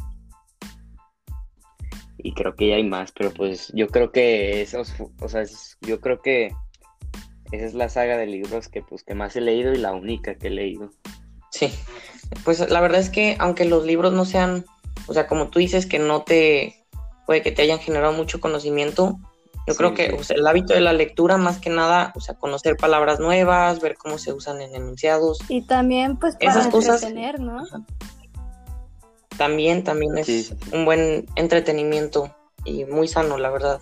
Y 2.17 2.33
creo 2.33 2.55
que 2.55 2.69
ya 2.69 2.75
hay 2.77 2.83
más, 2.83 3.11
pero 3.11 3.31
pues 3.31 3.71
yo 3.75 3.87
creo 3.87 4.11
que 4.11 4.61
esos, 4.61 4.95
o 5.21 5.29
sea, 5.29 5.43
yo 5.81 6.01
creo 6.01 6.23
que 6.23 6.51
esa 7.51 7.65
es 7.65 7.73
la 7.73 7.89
saga 7.89 8.17
de 8.17 8.25
libros 8.25 8.67
que, 8.67 8.81
pues, 8.81 9.03
que 9.03 9.15
más 9.15 9.35
he 9.35 9.41
leído 9.41 9.73
y 9.73 9.77
la 9.77 9.93
única 9.93 10.35
que 10.35 10.47
he 10.47 10.51
leído. 10.51 10.91
Sí, 11.51 11.71
pues 12.43 12.69
la 12.69 12.81
verdad 12.81 12.99
es 12.99 13.09
que 13.09 13.35
aunque 13.39 13.65
los 13.65 13.85
libros 13.85 14.11
no 14.13 14.25
sean, 14.25 14.65
o 15.07 15.13
sea, 15.13 15.27
como 15.27 15.49
tú 15.49 15.59
dices 15.59 15.85
que 15.85 15.99
no 15.99 16.23
te, 16.23 16.75
puede 17.25 17.41
que 17.41 17.51
te 17.51 17.61
hayan 17.61 17.79
generado 17.79 18.13
mucho 18.13 18.39
conocimiento, 18.41 19.17
yo 19.67 19.73
Sí, 19.73 19.77
creo 19.77 19.93
que 19.93 20.09
sí. 20.09 20.15
o 20.19 20.23
sea, 20.23 20.37
el 20.37 20.45
hábito 20.45 20.73
de 20.73 20.81
la 20.81 20.93
lectura 20.93 21.37
más 21.37 21.59
que 21.59 21.69
nada, 21.69 22.11
o 22.15 22.19
sea, 22.19 22.35
conocer 22.35 22.75
palabras 22.77 23.19
nuevas, 23.19 23.79
ver 23.79 23.95
cómo 23.95 24.17
se 24.17 24.33
usan 24.33 24.61
en 24.61 24.75
enunciados, 24.75 25.39
Y 25.49 25.61
también, 25.61 26.17
pues, 26.17 26.35
para 26.35 26.51
Esas 26.51 26.67
cosas- 26.67 27.01
entretener, 27.03 27.39
¿no? 27.39 27.63
también, 29.37 29.83
también 29.83 30.17
es 30.17 30.25
Sí, 30.27 30.43
sí, 30.43 30.55
sí. 30.61 30.75
un 30.75 30.85
buen 30.85 31.25
entretenimiento 31.35 32.33
y 32.63 32.85
muy 32.85 33.07
sano, 33.07 33.37
la 33.37 33.49
verdad. 33.49 33.79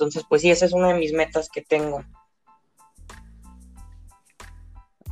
Entonces, 0.00 0.24
pues 0.26 0.40
sí, 0.40 0.50
esa 0.50 0.64
es 0.64 0.72
una 0.72 0.88
de 0.88 0.98
mis 0.98 1.12
metas 1.12 1.50
que 1.50 1.60
tengo. 1.60 2.02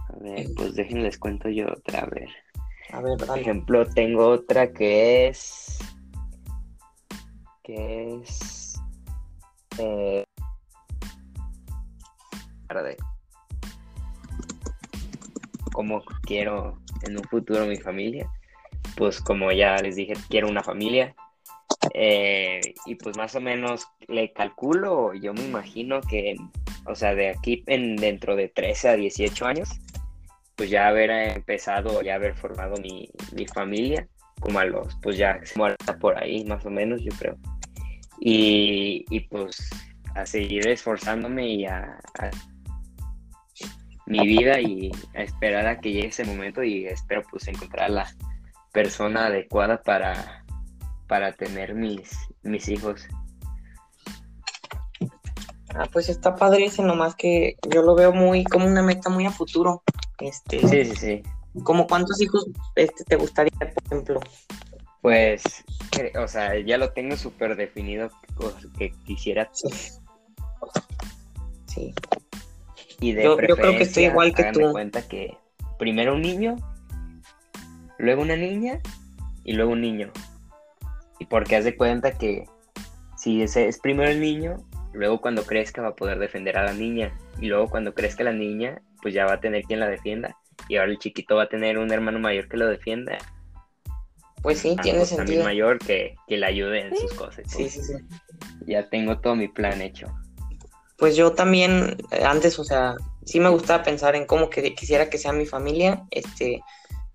A 0.08 0.16
ver, 0.18 0.46
pues 0.56 0.74
déjenles 0.76 1.18
cuento 1.18 1.50
yo 1.50 1.66
otra, 1.70 2.00
a 2.00 2.06
ver. 2.06 2.30
A 2.90 3.02
ver, 3.02 3.18
Por 3.18 3.38
ejemplo, 3.38 3.84
tengo 3.84 4.26
otra 4.28 4.72
que 4.72 5.28
es. 5.28 5.78
que 7.62 8.18
es. 8.22 8.80
Eh, 9.78 10.24
de 12.70 12.96
cómo 15.74 16.02
quiero 16.22 16.78
en 17.02 17.18
un 17.18 17.24
futuro 17.24 17.66
mi 17.66 17.76
familia. 17.76 18.26
Pues 18.96 19.20
como 19.20 19.52
ya 19.52 19.76
les 19.76 19.96
dije, 19.96 20.14
quiero 20.30 20.48
una 20.48 20.62
familia. 20.62 21.14
Eh, 22.00 22.60
y 22.86 22.94
pues 22.94 23.16
más 23.16 23.34
o 23.34 23.40
menos 23.40 23.88
le 24.06 24.32
calculo, 24.32 25.14
yo 25.14 25.34
me 25.34 25.42
imagino 25.42 26.00
que, 26.00 26.36
o 26.86 26.94
sea, 26.94 27.12
de 27.16 27.30
aquí 27.30 27.64
en 27.66 27.96
dentro 27.96 28.36
de 28.36 28.48
13 28.48 28.90
a 28.90 28.96
18 28.96 29.46
años, 29.46 29.68
pues 30.54 30.70
ya 30.70 30.86
haber 30.86 31.10
empezado, 31.10 32.00
ya 32.02 32.14
haber 32.14 32.36
formado 32.36 32.76
mi, 32.76 33.10
mi 33.34 33.48
familia, 33.48 34.06
como 34.38 34.60
a 34.60 34.64
los, 34.64 34.94
pues 35.02 35.16
ya 35.16 35.40
muerta 35.56 35.98
por 35.98 36.16
ahí, 36.22 36.44
más 36.44 36.64
o 36.64 36.70
menos, 36.70 37.02
yo 37.02 37.10
creo. 37.18 37.36
Y, 38.20 39.04
y 39.10 39.20
pues 39.20 39.68
a 40.14 40.24
seguir 40.24 40.68
esforzándome 40.68 41.48
y 41.48 41.64
a, 41.64 41.98
a 42.20 42.30
mi 44.06 44.24
vida 44.24 44.60
y 44.60 44.92
a 45.16 45.22
esperar 45.22 45.66
a 45.66 45.80
que 45.80 45.90
llegue 45.90 46.08
ese 46.08 46.24
momento 46.24 46.62
y 46.62 46.86
espero 46.86 47.22
pues 47.28 47.48
encontrar 47.48 47.90
la 47.90 48.06
persona 48.72 49.26
adecuada 49.26 49.82
para, 49.82 50.44
para 51.08 51.32
tener 51.32 51.74
mis, 51.74 52.10
mis 52.42 52.68
hijos. 52.68 53.06
Ah, 55.74 55.86
pues 55.92 56.08
está 56.08 56.34
padre 56.34 56.66
ese, 56.66 56.82
nomás 56.82 57.14
que 57.14 57.56
yo 57.70 57.82
lo 57.82 57.94
veo 57.94 58.12
muy 58.12 58.44
como 58.44 58.66
una 58.66 58.82
meta 58.82 59.10
muy 59.10 59.26
a 59.26 59.30
futuro. 59.30 59.82
Este, 60.20 60.60
Sí, 60.66 60.84
sí, 60.84 60.96
sí. 60.96 61.22
como 61.62 61.86
cuántos 61.86 62.20
hijos 62.20 62.46
este, 62.74 63.04
te 63.04 63.16
gustaría, 63.16 63.52
por 63.58 63.72
ejemplo. 63.86 64.20
Pues, 65.02 65.42
o 66.20 66.26
sea, 66.26 66.58
ya 66.58 66.76
lo 66.78 66.92
tengo 66.92 67.16
súper 67.16 67.54
definido 67.56 68.10
que 68.78 68.92
quisiera 69.04 69.48
Sí. 69.52 69.68
Sí. 71.66 71.94
y 73.00 73.12
de 73.12 73.22
Yo- 73.24 73.40
yo 73.40 73.56
creo 73.56 73.76
que 73.76 73.82
estoy 73.84 74.06
igual 74.06 74.34
que 74.34 74.50
tú. 74.52 74.72
cuenta 74.72 75.06
que 75.06 75.36
primero 75.78 76.14
un 76.14 76.22
niño, 76.22 76.56
luego 77.98 78.22
una 78.22 78.34
niña 78.36 78.80
y 79.44 79.52
luego 79.52 79.72
un 79.72 79.82
niño. 79.82 80.10
Y 81.18 81.26
porque 81.26 81.56
haz 81.56 81.64
de 81.64 81.76
cuenta 81.76 82.12
que 82.16 82.44
si 83.16 83.42
ese 83.42 83.68
es 83.68 83.78
primero 83.80 84.10
el 84.10 84.20
niño, 84.20 84.56
luego 84.92 85.20
cuando 85.20 85.44
crezca 85.44 85.82
va 85.82 85.88
a 85.88 85.94
poder 85.96 86.18
defender 86.18 86.56
a 86.58 86.64
la 86.64 86.72
niña 86.72 87.12
y 87.40 87.46
luego 87.46 87.68
cuando 87.68 87.94
crezca 87.94 88.24
la 88.24 88.32
niña, 88.32 88.80
pues 89.02 89.14
ya 89.14 89.26
va 89.26 89.34
a 89.34 89.40
tener 89.40 89.62
quien 89.64 89.80
la 89.80 89.88
defienda 89.88 90.36
y 90.68 90.76
ahora 90.76 90.90
el 90.92 90.98
chiquito 90.98 91.36
va 91.36 91.44
a 91.44 91.48
tener 91.48 91.78
un 91.78 91.92
hermano 91.92 92.18
mayor 92.18 92.48
que 92.48 92.56
lo 92.56 92.66
defienda, 92.66 93.18
Pues 94.42 94.58
sí, 94.60 94.74
Ah, 94.78 94.82
tiene 94.82 94.98
pues, 94.98 95.10
también 95.10 95.26
sentido. 95.26 95.44
mayor 95.44 95.78
que, 95.78 96.14
que 96.28 96.36
le 96.36 96.46
ayude 96.46 96.86
en 96.86 96.96
sus 96.96 97.12
cosas. 97.14 97.44
Sí, 97.48 97.68
sí, 97.68 97.82
sí. 97.82 97.94
Ya 98.66 98.88
tengo 98.88 99.18
todo 99.18 99.34
mi 99.34 99.48
plan 99.48 99.80
hecho. 99.82 100.06
Pues 100.96 101.16
yo 101.16 101.32
también, 101.32 101.96
eh, 102.12 102.24
antes, 102.24 102.58
o 102.58 102.64
sea, 102.64 102.94
sí 103.24 103.40
me 103.40 103.48
gustaba 103.48 103.82
pensar 103.82 104.14
en 104.16 104.26
cómo 104.26 104.48
que 104.50 104.74
quisiera 104.74 105.10
que 105.10 105.18
sea 105.18 105.32
mi 105.32 105.46
familia. 105.46 106.04
Este, 106.10 106.60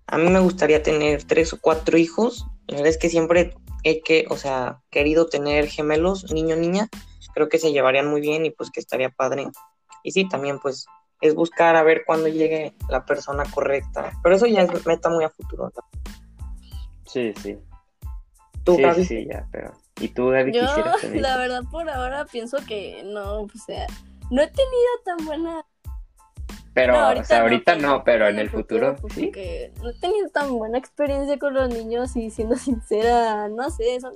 a 0.06 0.18
mí 0.18 0.28
me 0.30 0.38
gustaría 0.40 0.82
tener 0.82 1.24
tres 1.24 1.52
o 1.52 1.60
cuatro 1.60 1.96
hijos. 1.98 2.46
La 2.66 2.76
verdad 2.76 2.90
es 2.90 2.98
que 2.98 3.08
siempre 3.10 3.54
he 3.84 4.00
que, 4.00 4.26
o 4.30 4.36
sea, 4.36 4.80
querido 4.90 5.26
tener 5.26 5.68
gemelos, 5.68 6.32
niño, 6.32 6.56
niña. 6.56 6.88
Creo 7.34 7.48
que 7.48 7.58
se 7.58 7.72
llevarían 7.72 8.08
muy 8.08 8.20
bien 8.20 8.46
y 8.46 8.50
pues 8.50 8.70
que 8.70 8.80
estaría 8.80 9.10
padre. 9.10 9.48
Y 10.02 10.12
sí, 10.12 10.28
también 10.28 10.58
pues 10.58 10.86
es 11.20 11.34
buscar 11.34 11.76
a 11.76 11.82
ver 11.82 12.04
cuándo 12.06 12.28
llegue 12.28 12.74
la 12.88 13.04
persona 13.04 13.44
correcta. 13.52 14.12
Pero 14.22 14.36
eso 14.36 14.46
ya 14.46 14.62
es 14.62 14.86
meta 14.86 15.08
muy 15.08 15.24
a 15.24 15.30
futuro. 15.30 15.72
¿no? 15.74 16.12
Sí, 17.06 17.32
sí. 17.42 17.58
Tú, 18.64 18.76
sí, 18.76 18.82
Gaby. 18.82 19.04
sí, 19.04 19.26
ya, 19.30 19.46
pero. 19.52 19.72
¿Y 20.00 20.08
tú, 20.08 20.28
Gaby, 20.28 20.52
Yo, 20.52 20.62
quisieras 20.62 21.00
tener? 21.00 21.20
la 21.20 21.36
verdad, 21.36 21.62
por 21.70 21.88
ahora 21.88 22.24
pienso 22.24 22.58
que 22.66 23.02
no, 23.04 23.42
o 23.42 23.48
sea, 23.66 23.86
no 24.30 24.42
he 24.42 24.48
tenido 24.48 24.90
tan 25.04 25.24
buena. 25.26 25.64
Pero, 26.74 26.92
no, 27.14 27.20
o 27.20 27.24
sea, 27.24 27.42
ahorita 27.42 27.76
no, 27.76 28.02
pero 28.04 28.26
en 28.26 28.34
en 28.34 28.40
el 28.40 28.50
futuro, 28.50 28.96
sí. 29.14 29.26
porque 29.26 29.72
no 29.80 29.90
he 29.90 29.94
tenido 29.94 30.28
tan 30.30 30.52
buena 30.58 30.76
experiencia 30.76 31.38
con 31.38 31.54
los 31.54 31.68
niños 31.68 32.16
y 32.16 32.30
siendo 32.30 32.56
sincera, 32.56 33.48
no 33.48 33.70
sé, 33.70 34.00
son... 34.00 34.14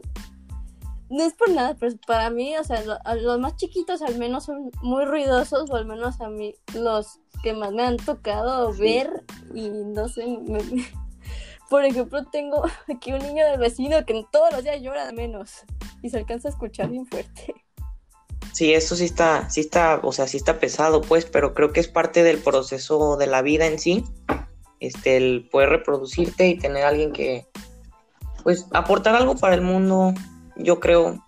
No 1.11 1.23
es 1.25 1.33
por 1.35 1.49
nada, 1.51 1.75
pero 1.81 1.95
para 2.07 2.29
mí, 2.29 2.55
o 2.59 2.65
sea, 2.65 2.83
lo- 2.83 2.99
los 3.23 3.39
más 3.39 3.57
chiquitos 3.57 4.03
al 4.03 4.19
menos 4.19 4.45
son 4.45 4.71
muy 4.83 5.05
ruidosos, 5.07 5.71
o 5.71 5.77
al 5.77 5.87
menos 5.87 6.21
a 6.21 6.29
mí 6.29 6.55
los 6.75 7.21
que 7.43 7.55
más 7.55 7.73
me 7.73 7.83
han 7.85 7.97
tocado 7.97 8.75
Sí. 8.75 8.83
ver 8.83 9.25
y 9.55 9.71
no 9.71 10.09
sé, 10.09 10.27
me- 10.27 10.59
por 11.71 11.85
ejemplo, 11.85 12.25
tengo 12.27 12.63
aquí 12.95 13.13
un 13.13 13.21
niño 13.21 13.47
del 13.47 13.59
vecino 13.61 14.05
que 14.05 14.23
todos 14.31 14.53
los 14.53 14.65
días 14.65 14.83
llora 14.83 15.07
de 15.07 15.13
menos 15.13 15.63
y 16.03 16.11
se 16.11 16.19
alcanza 16.19 16.49
a 16.49 16.51
escuchar 16.51 16.89
bien 16.91 17.07
fuerte. 17.07 17.55
Sí, 18.59 18.75
eso 18.75 18.97
sí 18.97 19.05
está, 19.05 19.49
sí 19.49 19.61
está, 19.61 20.01
o 20.03 20.11
sea, 20.11 20.27
sí 20.27 20.37
está 20.37 20.59
pesado, 20.59 21.01
pues, 21.01 21.27
pero 21.27 21.55
creo 21.55 21.73
que 21.73 21.79
es 21.79 21.87
parte 21.87 22.25
del 22.25 22.39
proceso 22.39 23.17
de 23.17 23.29
la 23.29 23.41
vida 23.41 23.67
en 23.67 23.79
sí, 23.79 24.05
este, 24.81 25.17
el 25.17 25.49
poder 25.49 25.69
reproducirte 25.69 26.49
y 26.49 26.59
tener 26.59 26.83
a 26.83 26.89
alguien 26.89 27.13
que, 27.13 27.47
pues, 28.43 28.67
aportar 28.73 29.15
algo 29.15 29.37
para 29.37 29.55
el 29.55 29.61
mundo, 29.61 30.13
yo 30.57 30.81
creo, 30.81 31.25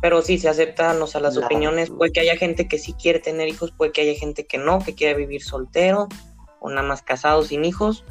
pero 0.00 0.22
sí, 0.22 0.38
se 0.38 0.48
aceptan, 0.48 1.02
o 1.02 1.08
sea, 1.08 1.20
las 1.20 1.32
Claro. 1.32 1.46
opiniones, 1.46 1.90
puede 1.90 2.12
que 2.12 2.20
haya 2.20 2.36
gente 2.36 2.68
que 2.68 2.78
sí 2.78 2.92
quiere 2.92 3.18
tener 3.18 3.48
hijos, 3.48 3.72
puede 3.76 3.90
que 3.90 4.02
haya 4.02 4.14
gente 4.14 4.46
que 4.46 4.58
no, 4.58 4.78
que 4.78 4.94
quiere 4.94 5.16
vivir 5.16 5.42
soltero, 5.42 6.06
o 6.60 6.70
nada 6.70 6.86
más 6.86 7.02
casado 7.02 7.42
sin 7.42 7.64
hijos, 7.64 8.04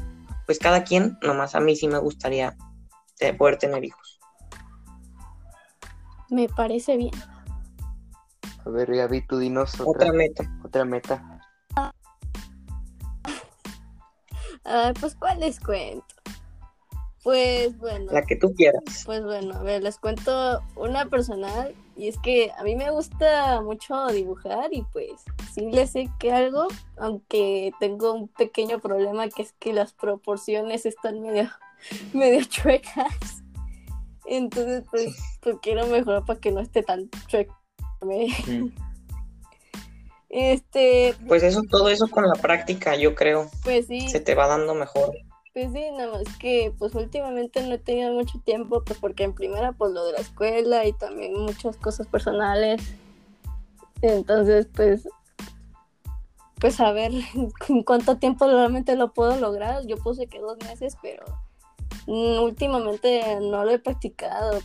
pues 0.45 0.59
cada 0.59 0.83
quien, 0.83 1.17
nomás 1.21 1.55
a 1.55 1.61
mí 1.61 1.77
sí 1.77 1.87
me 1.87 1.99
gustaría 1.99 2.57
eh, 3.21 3.31
poder 3.31 3.55
tener 3.55 3.85
hijos. 3.85 4.19
Me 6.29 6.49
parece 6.49 6.97
bien. 6.97 7.13
A 8.69 8.71
ver, 8.71 8.95
Gaby, 8.95 9.25
tú 9.25 9.39
dinos 9.39 9.73
Otra 9.79 10.09
otra, 10.09 10.13
meta. 10.13 10.59
otra 10.63 10.85
meta. 10.85 11.41
Ah, 14.63 14.93
pues, 14.99 15.15
¿cuál 15.15 15.39
les 15.39 15.59
cuento? 15.59 16.05
Pues, 17.23 17.75
bueno. 17.79 18.11
La 18.11 18.21
que 18.21 18.35
tú 18.35 18.53
quieras. 18.53 18.83
Pues 19.07 19.23
bueno, 19.23 19.55
a 19.55 19.63
ver, 19.63 19.81
les 19.81 19.97
cuento 19.97 20.61
una 20.75 21.07
personal 21.07 21.73
y 21.95 22.09
es 22.09 22.19
que 22.19 22.51
a 22.59 22.63
mí 22.63 22.75
me 22.75 22.91
gusta 22.91 23.59
mucho 23.61 24.05
dibujar 24.09 24.71
y 24.71 24.83
pues 24.93 25.23
sí 25.51 25.71
le 25.71 25.87
sé 25.87 26.07
que 26.19 26.31
algo, 26.31 26.67
aunque 26.97 27.71
tengo 27.79 28.13
un 28.13 28.27
pequeño 28.27 28.77
problema 28.77 29.29
que 29.29 29.41
es 29.41 29.53
que 29.53 29.73
las 29.73 29.93
proporciones 29.93 30.85
están 30.85 31.21
medio, 31.21 31.49
medio 32.13 32.45
chuecas. 32.45 33.43
Entonces, 34.27 34.83
pues, 34.91 35.15
pues 35.41 35.55
quiero 35.59 35.87
mejorar 35.87 36.23
para 36.23 36.39
que 36.39 36.51
no 36.51 36.59
esté 36.59 36.83
tan 36.83 37.09
chueca. 37.25 37.58
Este, 40.29 41.15
Pues 41.27 41.41
eso, 41.41 41.63
todo 41.63 41.89
eso 41.89 42.07
con 42.07 42.27
la 42.27 42.35
práctica, 42.35 42.95
yo 42.95 43.15
creo, 43.15 43.49
pues 43.63 43.87
sí, 43.87 44.07
se 44.09 44.19
te 44.19 44.35
va 44.35 44.45
dando 44.45 44.75
mejor. 44.75 45.11
Pues 45.53 45.71
sí, 45.73 45.83
nada 45.97 46.11
más 46.11 46.37
que 46.37 46.71
pues 46.77 46.93
últimamente 46.93 47.63
no 47.63 47.73
he 47.73 47.79
tenido 47.79 48.13
mucho 48.13 48.39
tiempo, 48.45 48.83
pues 48.85 48.99
porque 48.99 49.23
en 49.23 49.33
primera 49.33 49.71
pues 49.71 49.91
lo 49.91 50.05
de 50.05 50.13
la 50.13 50.19
escuela 50.19 50.85
y 50.85 50.93
también 50.93 51.33
muchas 51.33 51.75
cosas 51.77 52.05
personales. 52.05 52.81
Entonces 54.03 54.67
pues 54.73 55.09
pues 56.59 56.79
a 56.79 56.91
ver 56.91 57.11
en 57.69 57.83
cuánto 57.83 58.17
tiempo 58.17 58.45
realmente 58.45 58.95
lo 58.95 59.11
puedo 59.11 59.35
lograr. 59.37 59.85
Yo 59.87 59.97
puse 59.97 60.27
que 60.27 60.39
dos 60.39 60.57
meses, 60.59 60.95
pero 61.01 61.25
mm, 62.05 62.39
últimamente 62.43 63.39
no 63.41 63.65
lo 63.65 63.71
he 63.71 63.79
practicado. 63.79 64.59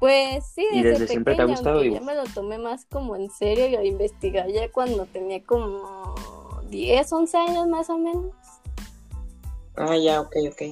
Pues 0.00 0.46
sí, 0.54 0.66
¿Y 0.72 0.82
desde, 0.82 0.90
desde 0.92 1.08
siempre 1.08 1.36
te 1.36 1.42
ha 1.42 1.44
pequeña, 1.44 1.56
gustado 1.58 1.76
aunque 1.76 1.90
ya 1.90 2.00
dibujar? 2.00 2.16
me 2.16 2.22
lo 2.22 2.34
tomé 2.34 2.58
más 2.58 2.86
como 2.86 3.16
en 3.16 3.30
serio 3.30 3.68
y 3.68 3.76
a 3.76 3.84
investigar 3.84 4.48
ya 4.48 4.72
cuando 4.72 5.04
tenía 5.04 5.44
como 5.44 6.16
10, 6.70 7.12
11 7.12 7.36
años 7.36 7.68
más 7.68 7.90
o 7.90 7.98
menos. 7.98 8.32
Ah, 9.76 9.96
ya, 9.96 10.22
ok, 10.22 10.34
ok. 10.50 10.62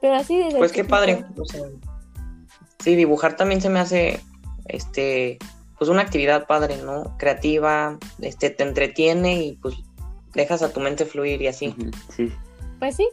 Pero 0.00 0.14
así 0.14 0.38
desde 0.38 0.58
Pues 0.58 0.72
qué 0.72 0.84
padre. 0.84 1.24
o 1.36 1.44
sea, 1.44 1.62
sí, 2.78 2.94
dibujar 2.94 3.36
también 3.36 3.60
se 3.60 3.68
me 3.68 3.80
hace, 3.80 4.20
este, 4.66 5.38
pues 5.78 5.90
una 5.90 6.02
actividad 6.02 6.46
padre, 6.46 6.76
¿no? 6.76 7.16
Creativa, 7.18 7.98
este, 8.20 8.50
te 8.50 8.62
entretiene 8.62 9.42
y 9.42 9.52
pues 9.56 9.74
dejas 10.34 10.62
a 10.62 10.72
tu 10.72 10.78
mente 10.80 11.04
fluir 11.04 11.42
y 11.42 11.48
así. 11.48 11.74
Sí. 12.14 12.32
Pues 12.78 12.96
sí. 12.96 13.08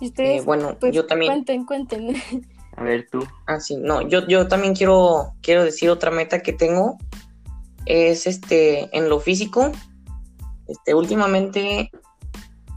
¿Y 0.00 0.06
ustedes? 0.06 0.42
Eh, 0.42 0.44
bueno, 0.44 0.76
Pues, 0.78 0.94
yo 0.94 1.06
también. 1.06 1.32
Cuenten, 1.32 1.64
cuenten. 1.64 2.16
A 2.76 2.82
ver 2.82 3.08
tú. 3.10 3.26
Ah, 3.46 3.58
sí, 3.58 3.76
no, 3.76 4.02
yo, 4.02 4.26
yo 4.28 4.48
también 4.48 4.74
quiero, 4.74 5.32
quiero 5.40 5.64
decir 5.64 5.88
otra 5.88 6.10
meta 6.10 6.40
que 6.40 6.52
tengo. 6.52 6.98
Es 7.86 8.26
este, 8.26 8.94
en 8.96 9.08
lo 9.08 9.20
físico. 9.20 9.72
Este, 10.68 10.94
últimamente 10.94 11.90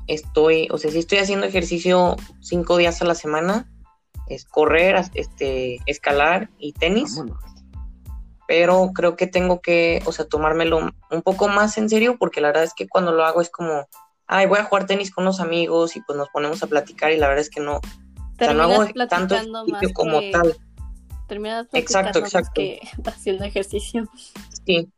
estoy, 0.07 0.67
o 0.71 0.77
sea, 0.77 0.91
sí 0.91 0.99
estoy 0.99 1.17
haciendo 1.17 1.45
ejercicio 1.45 2.15
cinco 2.39 2.77
días 2.77 3.01
a 3.01 3.05
la 3.05 3.15
semana. 3.15 3.69
Es 4.27 4.45
correr, 4.45 4.95
este, 5.15 5.79
escalar 5.85 6.49
y 6.59 6.73
tenis. 6.73 7.17
Vámonos. 7.17 7.43
Pero 8.47 8.91
creo 8.93 9.15
que 9.15 9.27
tengo 9.27 9.59
que, 9.61 10.01
o 10.05 10.11
sea, 10.11 10.25
tomármelo 10.25 10.91
un 11.11 11.21
poco 11.23 11.49
más 11.49 11.77
en 11.77 11.89
serio, 11.89 12.17
porque 12.17 12.41
la 12.41 12.47
verdad 12.47 12.63
es 12.63 12.73
que 12.73 12.87
cuando 12.87 13.11
lo 13.11 13.23
hago 13.25 13.41
es 13.41 13.49
como, 13.49 13.87
ay, 14.29 14.45
voy 14.45 14.59
a 14.59 14.63
jugar 14.63 14.85
tenis 14.85 15.11
con 15.11 15.23
unos 15.23 15.39
amigos 15.39 15.95
y 15.95 16.01
pues 16.01 16.15
nos 16.15 16.29
ponemos 16.29 16.61
a 16.61 16.67
platicar 16.67 17.11
y 17.11 17.17
la 17.17 17.27
verdad 17.27 17.41
es 17.41 17.49
que 17.49 17.59
no, 17.59 17.77
o 17.77 17.81
sea, 18.37 18.53
no 18.53 18.63
hago 18.63 18.85
tanto 19.09 19.35
ejercicio 19.35 19.93
como 19.93 20.19
que- 20.19 20.31
tal. 20.31 20.55
Terminas 21.27 21.67
Exacto, 21.73 22.19
exacto. 22.19 22.51
que 22.55 22.79
haciendo 23.05 23.43
ejercicio. 23.43 24.07
Sí, 24.65 24.91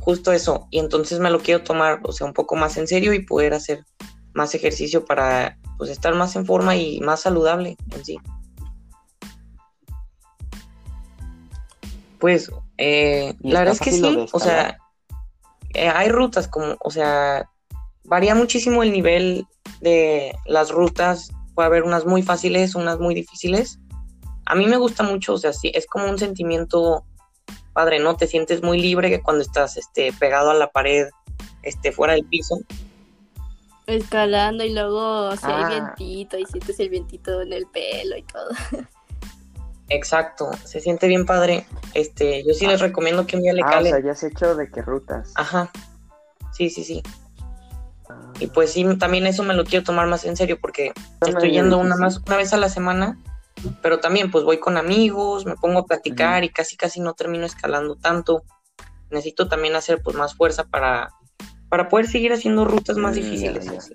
justo 0.00 0.32
eso. 0.32 0.68
Y 0.70 0.78
entonces 0.78 1.18
me 1.18 1.30
lo 1.30 1.40
quiero 1.40 1.62
tomar, 1.62 2.00
o 2.02 2.12
sea, 2.12 2.26
un 2.26 2.32
poco 2.32 2.56
más 2.56 2.76
en 2.76 2.86
serio 2.86 3.12
y 3.14 3.24
poder 3.24 3.54
hacer 3.54 3.84
más 4.34 4.54
ejercicio 4.54 5.04
para, 5.04 5.58
pues, 5.78 5.90
estar 5.90 6.14
más 6.14 6.34
en 6.36 6.46
forma 6.46 6.74
y 6.76 7.00
más 7.00 7.20
saludable 7.20 7.76
en 7.90 8.04
sí. 8.04 8.18
Pues, 12.18 12.50
eh, 12.78 13.34
¿Y 13.40 13.52
la 13.52 13.60
verdad 13.60 13.74
es 13.74 13.80
que 13.80 13.92
sí, 13.92 14.26
o 14.32 14.40
sea, 14.40 14.78
eh, 15.74 15.88
hay 15.88 16.08
rutas 16.08 16.48
como, 16.48 16.76
o 16.80 16.90
sea, 16.90 17.50
varía 18.04 18.34
muchísimo 18.34 18.82
el 18.82 18.92
nivel 18.92 19.46
de 19.80 20.34
las 20.46 20.70
rutas. 20.70 21.30
Puede 21.54 21.66
haber 21.66 21.82
unas 21.82 22.04
muy 22.06 22.22
fáciles, 22.22 22.74
unas 22.74 22.98
muy 22.98 23.14
difíciles. 23.14 23.78
A 24.46 24.54
mí 24.54 24.66
me 24.66 24.76
gusta 24.76 25.02
mucho, 25.02 25.34
o 25.34 25.38
sea, 25.38 25.52
sí, 25.52 25.70
es 25.74 25.86
como 25.86 26.06
un 26.08 26.18
sentimiento 26.18 27.04
padre, 27.72 28.00
¿no? 28.00 28.16
Te 28.16 28.26
sientes 28.26 28.62
muy 28.62 28.80
libre 28.80 29.08
que 29.10 29.22
cuando 29.22 29.42
estás 29.42 29.76
este, 29.76 30.12
pegado 30.12 30.50
a 30.50 30.54
la 30.54 30.70
pared, 30.70 31.08
este, 31.62 31.92
fuera 31.92 32.14
del 32.14 32.24
piso. 32.24 32.58
Escalando 33.86 34.64
y 34.64 34.72
luego 34.72 35.36
si 35.36 35.46
hay 35.46 35.62
Ah. 35.64 35.68
vientito 35.96 36.38
y 36.38 36.46
sientes 36.46 36.78
el 36.80 36.88
vientito 36.88 37.40
en 37.42 37.52
el 37.52 37.66
pelo 37.66 38.16
y 38.16 38.22
todo. 38.24 38.48
Exacto, 39.88 40.50
se 40.64 40.80
siente 40.80 41.06
bien 41.06 41.26
padre. 41.26 41.66
Este, 41.94 42.44
yo 42.46 42.54
sí 42.54 42.66
les 42.66 42.80
recomiendo 42.80 43.26
que 43.26 43.36
un 43.36 43.42
día 43.42 43.52
le 43.52 43.62
Ah, 43.62 43.66
o 43.66 43.70
calen. 43.70 43.92
sea, 43.92 44.02
ya 44.02 44.12
has 44.12 44.22
hecho 44.22 44.54
de 44.54 44.70
qué 44.70 44.80
rutas. 44.82 45.32
Ajá. 45.34 45.70
Sí, 46.52 46.70
sí, 46.70 46.84
sí. 46.84 47.02
Y 48.40 48.46
pues 48.48 48.72
sí, 48.72 48.84
también 48.98 49.26
eso 49.26 49.42
me 49.42 49.54
lo 49.54 49.64
quiero 49.64 49.84
tomar 49.84 50.06
más 50.08 50.24
en 50.24 50.36
serio 50.36 50.58
porque 50.60 50.92
estoy 51.26 51.52
yendo 51.52 51.78
una 51.78 51.96
más 51.96 52.20
una 52.26 52.36
vez 52.36 52.52
a 52.52 52.56
la 52.56 52.68
semana, 52.68 53.18
pero 53.82 54.00
también 54.00 54.30
pues 54.30 54.44
voy 54.44 54.58
con 54.58 54.76
amigos, 54.76 55.46
me 55.46 55.54
pongo 55.56 55.80
a 55.80 55.86
platicar 55.86 56.42
y 56.44 56.48
casi 56.48 56.76
casi 56.76 57.00
no 57.00 57.14
termino 57.14 57.46
escalando 57.46 57.94
tanto. 57.96 58.42
Necesito 59.10 59.46
también 59.48 59.76
hacer 59.76 60.00
pues 60.02 60.16
más 60.16 60.34
fuerza 60.34 60.64
para 60.64 61.10
para 61.68 61.88
poder 61.88 62.06
seguir 62.06 62.32
haciendo 62.32 62.64
rutas 62.64 62.96
más 62.96 63.12
Mm, 63.12 63.16
difíciles. 63.16 63.68
así. 63.68 63.94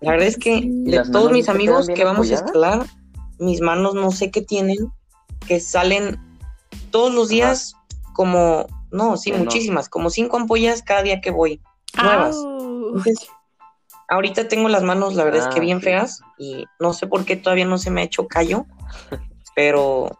La 0.00 0.12
verdad 0.12 0.28
es 0.28 0.36
que 0.38 0.60
Sí. 0.60 0.82
¿Y 0.86 0.90
de 0.90 1.02
todos 1.10 1.30
mis 1.32 1.48
amigos 1.48 1.88
que 1.94 2.04
vamos 2.04 2.30
a 2.30 2.34
escalar, 2.34 2.86
mis 3.38 3.60
manos 3.60 3.94
no 3.94 4.10
sé 4.10 4.30
qué 4.30 4.40
tienen, 4.42 4.90
que 5.46 5.60
salen 5.60 6.18
todos 6.90 7.12
los 7.12 7.26
Ajá. 7.26 7.34
días 7.34 7.74
como, 8.14 8.66
no, 8.90 9.16
sí, 9.16 9.32
muchísimas, 9.32 9.88
como 9.88 10.10
cinco 10.10 10.36
ampollas 10.36 10.82
cada 10.82 11.02
día 11.02 11.20
que 11.20 11.30
voy, 11.30 11.60
nuevas. 12.02 12.36
Entonces, 12.36 13.28
ahorita 14.08 14.48
tengo 14.48 14.68
las 14.68 14.82
manos, 14.82 15.14
la 15.14 15.24
verdad 15.24 15.48
es 15.48 15.54
que 15.54 15.60
Ah, 15.60 15.62
bien 15.62 15.78
sí. 15.78 15.84
feas 15.84 16.20
y 16.38 16.64
no 16.78 16.92
sé 16.92 17.06
por 17.06 17.24
qué 17.24 17.36
todavía 17.36 17.64
no 17.64 17.78
se 17.78 17.90
me 17.90 18.00
ha 18.00 18.04
hecho 18.04 18.26
callo, 18.26 18.66
pero 19.54 20.10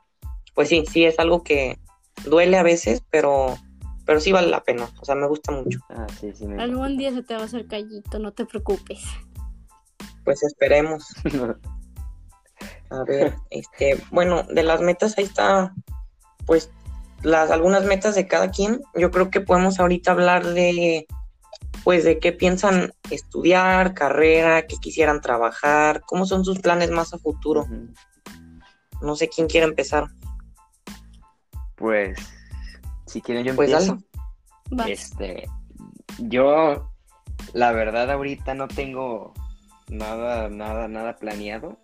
pues 0.55 0.69
sí, 0.69 0.85
sí 0.91 1.05
es 1.05 1.19
algo 1.19 1.43
que 1.43 1.79
duele 2.25 2.59
a 2.59 2.63
veces, 2.63 3.03
pero, 3.11 3.57
pero 4.05 4.21
sí 4.21 4.33
vale 4.33 4.49
la 4.49 4.63
pena, 4.63 4.89
o 5.01 5.05
sea, 5.05 5.15
me 5.15 5.27
gusta 5.27 5.53
mucho. 5.53 5.81
Ah, 5.89 6.07
sí, 6.21 6.33
sí. 6.33 6.47
Me... 6.47 6.63
Algún 6.63 6.97
día 6.97 7.13
se 7.13 7.23
te 7.23 7.35
va 7.35 7.43
a 7.43 7.45
hacer 7.45 7.67
callito, 7.67 8.19
no 8.19 8.33
te 8.33 8.45
preocupes. 8.45 9.03
Pues 10.25 10.43
esperemos. 10.43 11.07
A 12.91 13.05
ver, 13.05 13.37
este, 13.51 14.03
bueno, 14.11 14.43
de 14.43 14.65
las 14.65 14.81
metas 14.81 15.17
ahí 15.17 15.25
está, 15.25 15.73
pues, 16.45 16.71
las 17.23 17.51
algunas 17.51 17.85
metas 17.85 18.15
de 18.15 18.27
cada 18.27 18.51
quien. 18.51 18.81
Yo 18.95 19.11
creo 19.11 19.31
que 19.31 19.41
podemos 19.41 19.81
ahorita 19.81 20.13
hablar 20.13 20.47
de, 20.47 21.07
pues, 21.85 22.05
de 22.05 22.19
qué 22.19 22.33
piensan 22.33 22.93
estudiar, 23.11 23.95
carrera, 23.95 24.67
qué 24.67 24.77
quisieran 24.77 25.21
trabajar, 25.21 26.03
cómo 26.07 26.27
son 26.27 26.45
sus 26.45 26.61
planes 26.61 26.91
más 26.91 27.13
a 27.15 27.19
futuro. 27.19 27.67
No 29.03 29.17
sé 29.17 29.29
quién 29.29 29.49
quiere 29.49 29.67
empezar. 29.67 30.09
Pues, 31.77 32.19
si 33.07 33.23
quieren 33.23 33.45
yo 33.45 33.57
Pues 33.57 33.71
empiezo. 33.71 33.99
dale. 34.71 34.93
Este, 34.93 35.49
yo, 36.19 36.91
la 37.55 37.73
verdad, 37.73 38.11
ahorita 38.11 38.55
no 38.55 38.69
tengo 38.69 39.33
nada, 39.89 40.49
nada, 40.49 40.89
nada 40.89 41.17
planeado. 41.17 41.79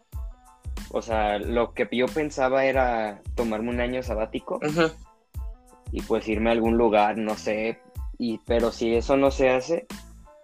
O 0.90 1.02
sea, 1.02 1.38
lo 1.38 1.74
que 1.74 1.88
yo 1.90 2.06
pensaba 2.06 2.64
era 2.64 3.22
tomarme 3.34 3.70
un 3.70 3.80
año 3.80 4.02
sabático 4.02 4.60
Ujú, 4.62 4.92
y 5.96 6.02
pues 6.02 6.28
irme 6.28 6.50
a 6.50 6.52
algún 6.52 6.76
lugar, 6.76 7.16
no 7.16 7.38
sé. 7.38 7.78
Y, 8.18 8.38
pero 8.46 8.70
si 8.70 8.94
eso 8.94 9.16
no 9.16 9.30
se 9.30 9.48
hace, 9.48 9.86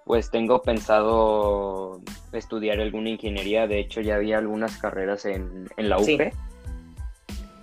pues 0.06 0.30
tengo 0.30 0.62
pensado 0.62 2.00
estudiar 2.32 2.80
alguna 2.80 3.10
ingeniería. 3.10 3.66
De 3.66 3.78
hecho, 3.78 4.00
ya 4.00 4.14
había 4.14 4.38
algunas 4.38 4.78
carreras 4.78 5.26
en, 5.26 5.68
en 5.76 5.88
la 5.90 5.98
Sí. 5.98 6.14
UP. 6.14 6.32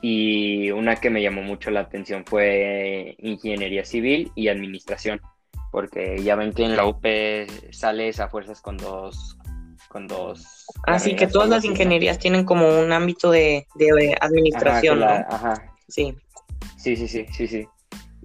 Y 0.03 0.69
una 0.69 0.97
que 0.97 1.09
me 1.09 1.23
llamó 1.23 1.41
mucho 1.41 1.71
la 1.71 1.79
atención 1.79 2.23
fue 2.27 3.15
ingeniería 3.17 3.83
civil 3.83 4.31
y 4.35 4.49
administración. 4.49 5.19
Porque 5.71 6.21
ya 6.23 6.35
ven 6.35 6.53
que 6.53 6.65
en 6.65 6.75
la 6.75 6.85
UP 6.85 7.03
sales 7.71 8.19
a 8.19 8.29
fuerzas 8.29 8.61
con 8.61 8.77
dos. 8.77 9.35
Con 9.89 10.07
dos. 10.07 10.67
Así 10.85 11.15
que 11.15 11.25
todas 11.25 11.49
las 11.49 11.65
ingenierías 11.65 12.19
tienen 12.19 12.45
como 12.45 12.79
un 12.79 12.91
ámbito 12.91 13.31
de, 13.31 13.65
de 13.73 14.13
Ajá, 14.13 14.27
administración, 14.27 14.99
la- 14.99 15.21
¿no? 15.21 15.35
ajá, 15.35 15.73
Sí. 15.87 16.15
Sí, 16.77 16.95
sí, 16.95 17.07
sí, 17.07 17.25
sí, 17.33 17.47
sí. 17.47 17.67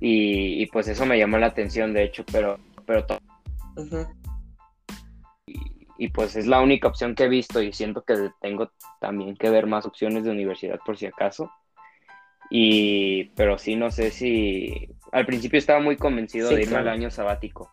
Y, 0.00 0.62
y 0.62 0.66
pues 0.66 0.88
eso 0.88 1.07
me 1.07 1.18
llamó 1.18 1.38
la 1.38 1.46
atención, 1.46 1.92
de 1.92 2.04
hecho, 2.04 2.24
pero, 2.30 2.59
pero 2.87 3.04
to- 3.07 3.18
ujú. 3.76 4.07
y 5.96 6.09
pues 6.09 6.35
es 6.37 6.46
la 6.46 6.61
única 6.61 6.88
opción 6.88 7.14
que 7.14 7.24
he 7.24 7.28
visto 7.28 7.62
y 7.62 7.72
siento 7.72 8.02
que 8.02 8.30
tengo 8.40 8.70
también 9.00 9.37
que 9.37 9.50
ver 9.50 9.66
más 9.66 9.87
opciones 9.87 10.24
de 10.24 10.30
universidad 10.30 10.80
por 10.85 10.96
si 10.98 11.07
acaso. 11.07 11.50
Y 12.50 13.24
pero 13.37 13.59
sí 13.59 13.74
no 13.76 13.90
sé 13.90 14.11
si 14.11 14.88
al 15.12 15.26
principio 15.26 15.59
estaba 15.59 15.80
muy 15.80 15.96
convencido 15.96 16.48
Sí, 16.48 16.57
de 16.57 16.62
irme 16.62 16.72
claro. 16.72 16.90
al 16.90 16.96
año 16.96 17.11
sabático. 17.11 17.70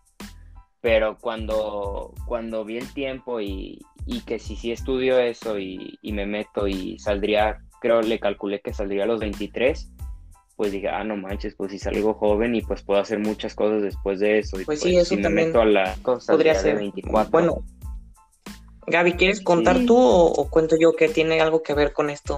Pero 0.81 1.17
cuando, 1.19 2.13
cuando 2.25 2.63
vi 2.65 2.77
el 2.77 2.91
tiempo 2.93 3.39
y, 3.41 3.79
y 4.07 4.21
que 4.21 4.39
si 4.39 4.55
sí 4.55 4.71
estudio 4.71 5.19
eso 5.19 5.59
y, 5.59 5.99
y 6.01 6.11
me 6.13 6.25
meto 6.25 6.67
y 6.67 6.97
saldría, 6.97 7.59
creo 7.81 8.01
le 8.01 8.19
calculé 8.19 8.61
que 8.61 8.73
saldría 8.73 9.03
a 9.03 9.07
los 9.07 9.19
23, 9.19 9.91
pues 10.61 10.71
dije, 10.73 10.89
ah, 10.89 11.03
no 11.03 11.17
manches, 11.17 11.55
pues 11.55 11.71
si 11.71 11.79
salgo 11.79 12.13
joven 12.13 12.53
y 12.53 12.61
pues 12.61 12.83
puedo 12.83 12.99
hacer 13.01 13.17
muchas 13.17 13.55
cosas 13.55 13.81
después 13.81 14.19
de 14.19 14.37
eso. 14.37 14.61
Y 14.61 14.65
Pues 14.65 14.79
sí, 14.79 14.95
eso 14.95 15.15
si 15.15 15.17
me 15.17 15.27
meto 15.27 15.59
a 15.59 15.65
la 15.65 15.95
cosa 16.03 16.33
Podría 16.33 16.53
de 16.53 16.59
ser. 16.59 16.75
24. 16.75 17.31
Bueno, 17.31 17.63
Gaby, 18.85 19.13
¿quieres 19.13 19.41
contar 19.41 19.77
Sí. 19.79 19.85
tú 19.87 19.97
o, 19.97 20.25
o 20.31 20.49
cuento 20.51 20.75
yo 20.79 20.93
que 20.93 21.09
tiene 21.09 21.41
algo 21.41 21.63
que 21.63 21.73
ver 21.73 21.93
con 21.93 22.11
esto? 22.11 22.37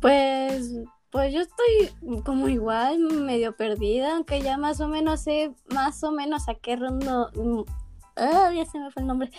Pues, 0.00 0.70
pues 1.10 1.34
yo 1.34 1.40
estoy 1.40 2.22
como 2.24 2.46
igual, 2.48 3.00
medio 3.00 3.56
perdida, 3.56 4.14
aunque 4.14 4.40
ya 4.40 4.56
más 4.56 4.80
o 4.80 4.86
menos 4.86 5.22
sé 5.22 5.50
más 5.74 6.04
o 6.04 6.12
menos 6.12 6.48
a 6.48 6.54
qué 6.54 6.76
rumbo. 6.76 7.28
mm, 7.34 7.62
Ah, 8.14 8.52
ya 8.54 8.64
se 8.66 8.78
me 8.78 8.88
fue 8.92 9.00
el 9.02 9.08
nombre. 9.08 9.32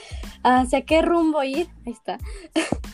Hacia 0.43 0.81
qué 0.81 1.01
rumbo 1.03 1.41
ir. 1.41 1.69
Ahí 1.85 1.93
está. 1.93 2.17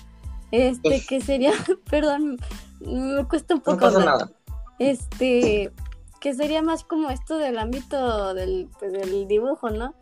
Este, 0.52 1.04
que 1.08 1.22
sería, 1.22 1.52
perdón, 1.92 2.38
me 2.80 3.24
cuesta 3.28 3.54
un 3.54 3.60
No 3.60 3.64
poco. 3.66 3.78
pasa 3.80 3.98
hablar. 4.00 4.16
nada. 4.18 4.32
Este, 4.80 5.72
que 6.20 6.34
sería 6.34 6.62
más 6.62 6.84
como 6.84 7.10
esto 7.10 7.38
del 7.38 7.58
ámbito 7.58 8.34
del, 8.34 8.70
pues, 8.80 8.92
del 8.92 9.28
dibujo, 9.28 9.70
¿no? 9.70 9.94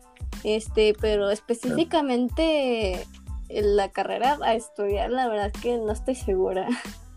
Este, 0.44 0.94
pero 1.00 1.30
específicamente 1.30 3.06
en 3.48 3.76
la 3.76 3.90
carrera 3.90 4.38
a 4.42 4.54
estudiar, 4.54 5.10
la 5.10 5.28
verdad 5.28 5.50
es 5.54 5.60
que 5.60 5.78
no 5.78 5.92
estoy 5.92 6.14
segura. 6.14 6.68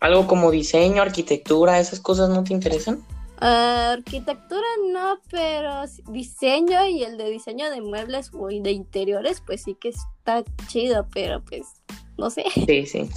Algo 0.00 0.26
como 0.26 0.50
diseño, 0.50 1.02
arquitectura, 1.02 1.80
esas 1.80 2.00
cosas 2.00 2.30
no 2.30 2.44
te 2.44 2.52
interesan? 2.52 3.02
Ah, 3.40 3.92
arquitectura 3.92 4.66
no, 4.92 5.18
pero 5.30 5.82
diseño 6.08 6.86
y 6.86 7.02
el 7.02 7.16
de 7.16 7.30
diseño 7.30 7.70
de 7.70 7.80
muebles 7.80 8.30
o 8.32 8.48
de 8.48 8.72
interiores, 8.72 9.42
pues 9.44 9.62
sí 9.62 9.74
que 9.74 9.88
está 9.90 10.44
chido, 10.66 11.06
pero 11.12 11.44
pues 11.44 11.66
no 12.16 12.30
sé. 12.30 12.44
Sí, 12.66 12.86
sí. 12.86 13.10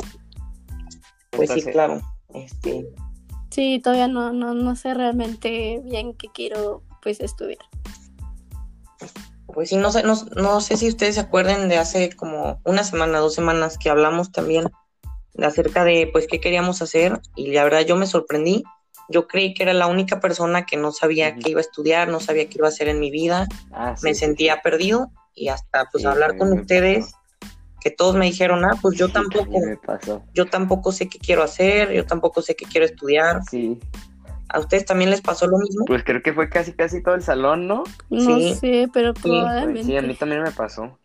Pues 1.32 1.52
sí, 1.52 1.62
claro. 1.64 2.02
Este... 2.34 2.88
Sí, 3.52 3.82
todavía 3.84 4.08
no, 4.08 4.32
no, 4.32 4.54
no 4.54 4.76
sé 4.76 4.94
realmente 4.94 5.82
bien 5.84 6.14
qué 6.14 6.30
quiero 6.34 6.84
pues 7.02 7.20
estudiar. 7.20 7.66
Pues 9.46 9.70
sí, 9.70 9.76
no 9.76 9.92
sé, 9.92 10.04
no, 10.04 10.16
no 10.38 10.62
sé 10.62 10.78
si 10.78 10.88
ustedes 10.88 11.16
se 11.16 11.22
acuerden 11.22 11.68
de 11.68 11.78
hace 11.78 12.16
como 12.16 12.62
una 12.64 12.86
semana, 12.86 13.20
dos 13.20 13.36
semanas 13.36 13.78
que 13.78 13.90
hablamos 13.90 14.32
también 14.32 14.72
de 15.34 15.46
acerca 15.46 15.84
de 15.84 16.10
pues 16.12 16.28
qué 16.28 16.40
queríamos 16.40 16.82
hacer 16.82 17.20
y 17.36 17.52
la 17.52 17.66
verdad 17.66 17.82
yo 17.82 17.98
me 17.98 18.08
sorprendí. 18.08 18.64
Yo 19.10 19.28
creí 19.28 19.54
que 19.54 19.64
era 19.64 19.74
la 19.74 19.88
única 19.88 20.22
persona 20.22 20.66
que 20.66 20.78
no 20.78 20.94
sabía 20.94 21.36
qué 21.36 21.50
iba 21.52 21.60
a 21.60 21.62
estudiar, 21.62 22.08
no 22.08 22.22
sabía 22.22 22.48
qué 22.48 22.60
iba 22.60 22.68
a 22.68 22.70
hacer 22.70 22.88
en 22.88 23.02
mi 23.02 23.12
vida. 23.12 23.48
Ah, 23.74 23.96
me 24.02 24.14
sentía 24.14 24.62
perdido 24.62 25.12
y 25.36 25.50
hasta 25.50 25.90
pues 25.92 26.06
hablar 26.06 26.38
con 26.38 26.54
ustedes 26.54 27.14
que 27.82 27.92
todos 27.92 28.16
me 28.16 28.26
dijeron, 28.26 28.64
ah, 28.64 28.78
pues 28.82 28.98
yo 28.98 29.10
tampoco, 29.10 29.60
yo 30.34 30.46
tampoco 30.46 30.92
sé 30.92 31.10
qué 31.10 31.18
quiero 31.18 31.44
hacer, 31.44 31.92
yo 31.92 32.06
tampoco 32.06 32.42
sé 32.42 32.56
qué 32.56 32.66
quiero 32.66 32.86
estudiar. 32.86 33.42
Sí. 33.50 33.80
¿A 34.50 34.60
ustedes 34.60 34.86
también 34.86 35.10
les 35.10 35.22
pasó 35.22 35.48
lo 35.48 35.58
mismo? 35.58 35.86
Pues 35.86 36.04
creo 36.04 36.22
que 36.22 36.32
fue 36.34 36.50
casi 36.50 36.74
casi 36.74 37.02
todo 37.02 37.16
el 37.16 37.24
salón, 37.24 37.68
¿no? 37.68 37.84
No 38.10 38.40
sé, 38.54 38.88
pero 38.94 39.14
probablemente. 39.14 39.84
Sí, 39.84 39.98
a 39.98 40.02
mí 40.02 40.14
también 40.14 40.44
me 40.44 40.52
pasó. 40.52 41.00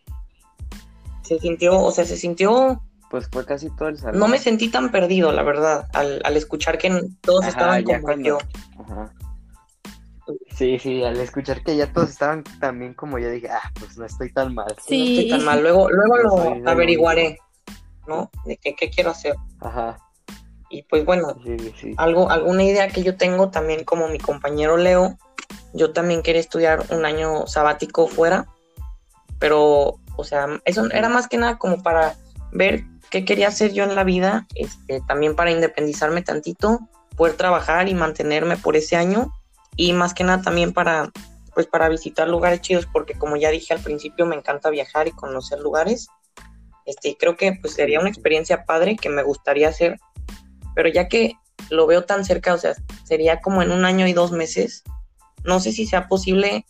Se 1.23 1.39
sintió, 1.39 1.81
o 1.81 1.91
sea, 1.91 2.05
se 2.05 2.17
sintió... 2.17 2.83
Pues 3.09 3.29
fue 3.31 3.47
casi 3.47 3.71
todo 3.71 3.89
el 3.89 3.99
salón. 3.99 4.19
No 4.19 4.27
me 4.27 4.37
sentí 4.39 4.69
tan 4.69 4.91
perdido, 4.91 5.31
la 5.31 5.45
verdad, 5.45 5.87
al, 5.93 6.21
al 6.25 6.37
escuchar 6.37 6.77
que 6.77 6.91
todos 7.21 7.47
estaban 7.47 7.85
como 7.85 8.13
yo. 8.17 8.39
Ajá. 8.81 9.13
Sí, 10.57 10.79
sí, 10.79 11.05
al 11.05 11.21
escuchar 11.21 11.63
que 11.63 11.77
ya 11.77 11.93
todos 11.93 12.11
estaban 12.11 12.43
también 12.61 12.95
como 12.95 13.19
yo 13.19 13.31
dije, 13.31 13.49
ah, 13.49 13.71
pues 13.79 13.97
no 13.97 14.05
estoy 14.07 14.33
tan 14.33 14.55
mal. 14.55 14.75
Sí. 14.85 14.99
No 14.99 15.11
estoy 15.11 15.31
tan 15.31 15.45
mal. 15.45 15.63
Luego, 15.63 15.89
luego 15.91 16.17
lo 16.17 16.71
averiguaré, 16.71 17.39
¿no? 18.07 18.31
De 18.45 18.57
qué, 18.57 18.75
qué 18.75 18.91
quiero 18.91 19.11
hacer. 19.11 19.37
Ajá. 19.61 19.99
Y 20.69 20.83
pues 20.83 21.05
bueno, 21.05 21.37
algo, 21.97 22.31
alguna 22.31 22.65
idea 22.65 22.89
que 22.89 23.03
yo 23.03 23.17
tengo 23.17 23.51
también 23.51 23.85
como 23.85 24.09
mi 24.09 24.19
compañero 24.19 24.77
Leo, 24.77 25.17
yo 25.73 25.93
también 25.93 26.23
quería 26.23 26.41
estudiar 26.41 26.85
un 26.91 27.05
año 27.05 27.47
sabático 27.47 28.09
fuera, 28.09 28.47
pero, 29.39 30.01
o 30.17 30.25
sea, 30.25 30.61
eso 30.65 30.91
era 30.91 31.09
más 31.09 31.29
que 31.29 31.39
nada 31.39 31.59
como 31.59 31.83
para 31.83 32.17
ver 32.51 32.83
qué 33.11 33.25
quería 33.25 33.49
hacer 33.49 33.73
yo 33.73 33.85
en 33.85 33.95
la 33.95 34.03
vida, 34.03 34.47
este, 34.57 35.01
también 35.07 35.37
para 35.37 35.53
independizarme 35.53 36.23
tantito, 36.23 36.81
poder 37.17 37.35
trabajar 37.35 37.89
y 37.89 37.95
mantenerme 37.95 38.57
por 38.57 38.77
ese 38.77 38.97
año 38.97 39.33
y 39.77 39.93
más 39.93 40.15
que 40.15 40.25
nada 40.25 40.43
también 40.43 40.73
para 40.73 41.13
pues 41.55 41.67
para 41.67 41.89
visitar 41.89 42.29
lugares 42.29 42.61
chidos 42.61 42.87
porque 42.87 43.15
como 43.15 43.37
ya 43.37 43.51
dije 43.51 43.73
al 43.73 43.81
principio 43.81 44.27
me 44.27 44.37
encanta 44.37 44.69
viajar 44.69 45.09
y 45.09 45.13
conocer 45.13 45.59
lugares. 45.61 46.09
Este 46.85 47.17
creo 47.19 47.37
que 47.37 47.53
pues 47.53 47.75
sería 47.75 47.99
una 48.01 48.11
experiencia 48.11 48.65
padre 48.65 48.97
que 48.97 49.09
me 49.09 49.23
gustaría 49.23 49.69
hacer 49.69 49.99
pero 50.75 50.89
ya 50.89 51.09
que 51.09 51.33
lo 51.71 51.87
veo 51.87 52.05
tan 52.05 52.25
cerca 52.25 52.53
o 52.53 52.59
sea 52.59 52.75
sería 53.05 53.41
como 53.41 53.63
en 53.63 53.73
un 53.73 53.85
año 53.85 54.07
y 54.07 54.13
dos 54.13 54.33
meses. 54.33 54.85
No 55.45 55.61
sé 55.61 55.73
si 55.73 55.87
sea 55.87 56.09
posible 56.09 56.67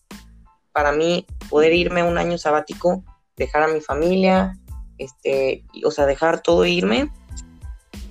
para 0.72 0.92
mí 0.92 1.26
poder 1.50 1.72
irme 1.72 2.02
un 2.02 2.18
año 2.18 2.38
sabático 2.38 3.02
dejar 3.36 3.62
a 3.64 3.68
mi 3.68 3.80
familia 3.80 4.56
este 4.98 5.64
o 5.84 5.90
sea 5.90 6.06
dejar 6.06 6.42
todo 6.42 6.64
e 6.64 6.70
irme. 6.70 7.10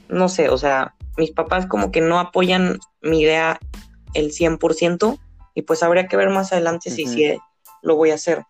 No 0.10 0.28
sé 0.28 0.50
o 0.50 0.58
sea 0.58 0.94
mis 1.18 1.32
papás 1.32 1.68
como 1.68 1.92
que 1.92 2.02
no 2.02 2.20
apoyan 2.20 2.80
mi 3.02 3.22
idea 3.22 3.60
el 4.14 4.32
100% 4.32 5.18
y 5.54 5.62
pues 5.64 5.84
habría 5.84 6.08
que 6.08 6.18
ver 6.18 6.30
más 6.30 6.52
adelante 6.52 6.92
si 6.92 7.06
sí 7.06 7.38
lo 7.82 7.96
voy 7.96 8.12
a 8.12 8.16
hacer. 8.16 8.46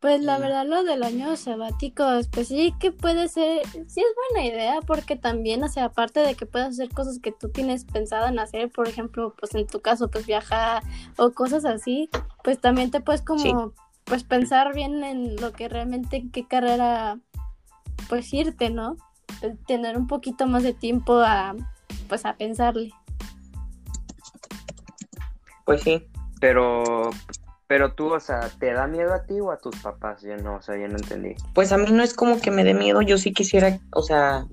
Pues 0.00 0.20
la 0.20 0.36
verdad 0.38 0.66
lo 0.66 0.82
del 0.82 1.04
año 1.04 1.36
sabático, 1.36 2.04
pues 2.32 2.48
sí 2.48 2.74
que 2.80 2.90
puede 2.90 3.28
ser, 3.28 3.64
sí 3.68 4.00
es 4.00 4.32
buena 4.32 4.44
idea 4.44 4.80
porque 4.84 5.14
también, 5.14 5.62
o 5.62 5.68
sea, 5.68 5.84
aparte 5.84 6.18
de 6.18 6.34
que 6.34 6.44
puedas 6.44 6.70
hacer 6.70 6.88
cosas 6.88 7.20
que 7.20 7.30
tú 7.30 7.50
tienes 7.50 7.84
pensado 7.84 8.26
en 8.26 8.40
hacer, 8.40 8.68
por 8.72 8.88
ejemplo, 8.88 9.32
pues 9.38 9.54
en 9.54 9.64
tu 9.68 9.80
caso, 9.80 10.10
pues 10.10 10.26
viajar 10.26 10.82
o 11.16 11.30
cosas 11.30 11.64
así, 11.64 12.10
pues 12.42 12.58
también 12.58 12.90
te 12.90 13.00
puedes 13.00 13.22
como, 13.22 13.74
pues 14.02 14.24
pensar 14.24 14.74
bien 14.74 15.04
en 15.04 15.36
lo 15.36 15.52
que 15.52 15.68
realmente, 15.68 16.16
en 16.16 16.32
qué 16.32 16.48
carrera, 16.48 17.20
pues 18.08 18.34
irte, 18.34 18.70
¿no? 18.70 18.96
Tener 19.68 19.96
un 19.96 20.08
poquito 20.08 20.48
más 20.48 20.64
de 20.64 20.74
tiempo 20.74 21.18
a, 21.18 21.54
pues 22.08 22.26
a 22.26 22.34
pensarle. 22.36 22.92
Pues 25.64 25.82
sí. 25.82 26.08
Pero, 26.40 27.10
pero 27.66 27.94
tú, 27.94 28.12
o 28.12 28.20
sea, 28.20 28.40
¿te 28.58 28.72
da 28.72 28.86
miedo 28.86 29.12
a 29.14 29.24
ti 29.24 29.40
o 29.40 29.50
a 29.50 29.58
tus 29.58 29.76
papás? 29.76 30.22
Yo 30.22 30.36
no, 30.36 30.56
o 30.56 30.62
sea, 30.62 30.76
yo 30.76 30.88
no 30.88 30.96
entendí. 30.96 31.34
Pues 31.54 31.72
a 31.72 31.78
mí 31.78 31.90
no 31.90 32.02
es 32.02 32.14
como 32.14 32.40
que 32.40 32.50
me 32.50 32.64
dé 32.64 32.74
miedo, 32.74 33.02
yo 33.02 33.18
sí 33.18 33.32
quisiera, 33.32 33.78
o 33.92 34.02
sea, 34.02 34.44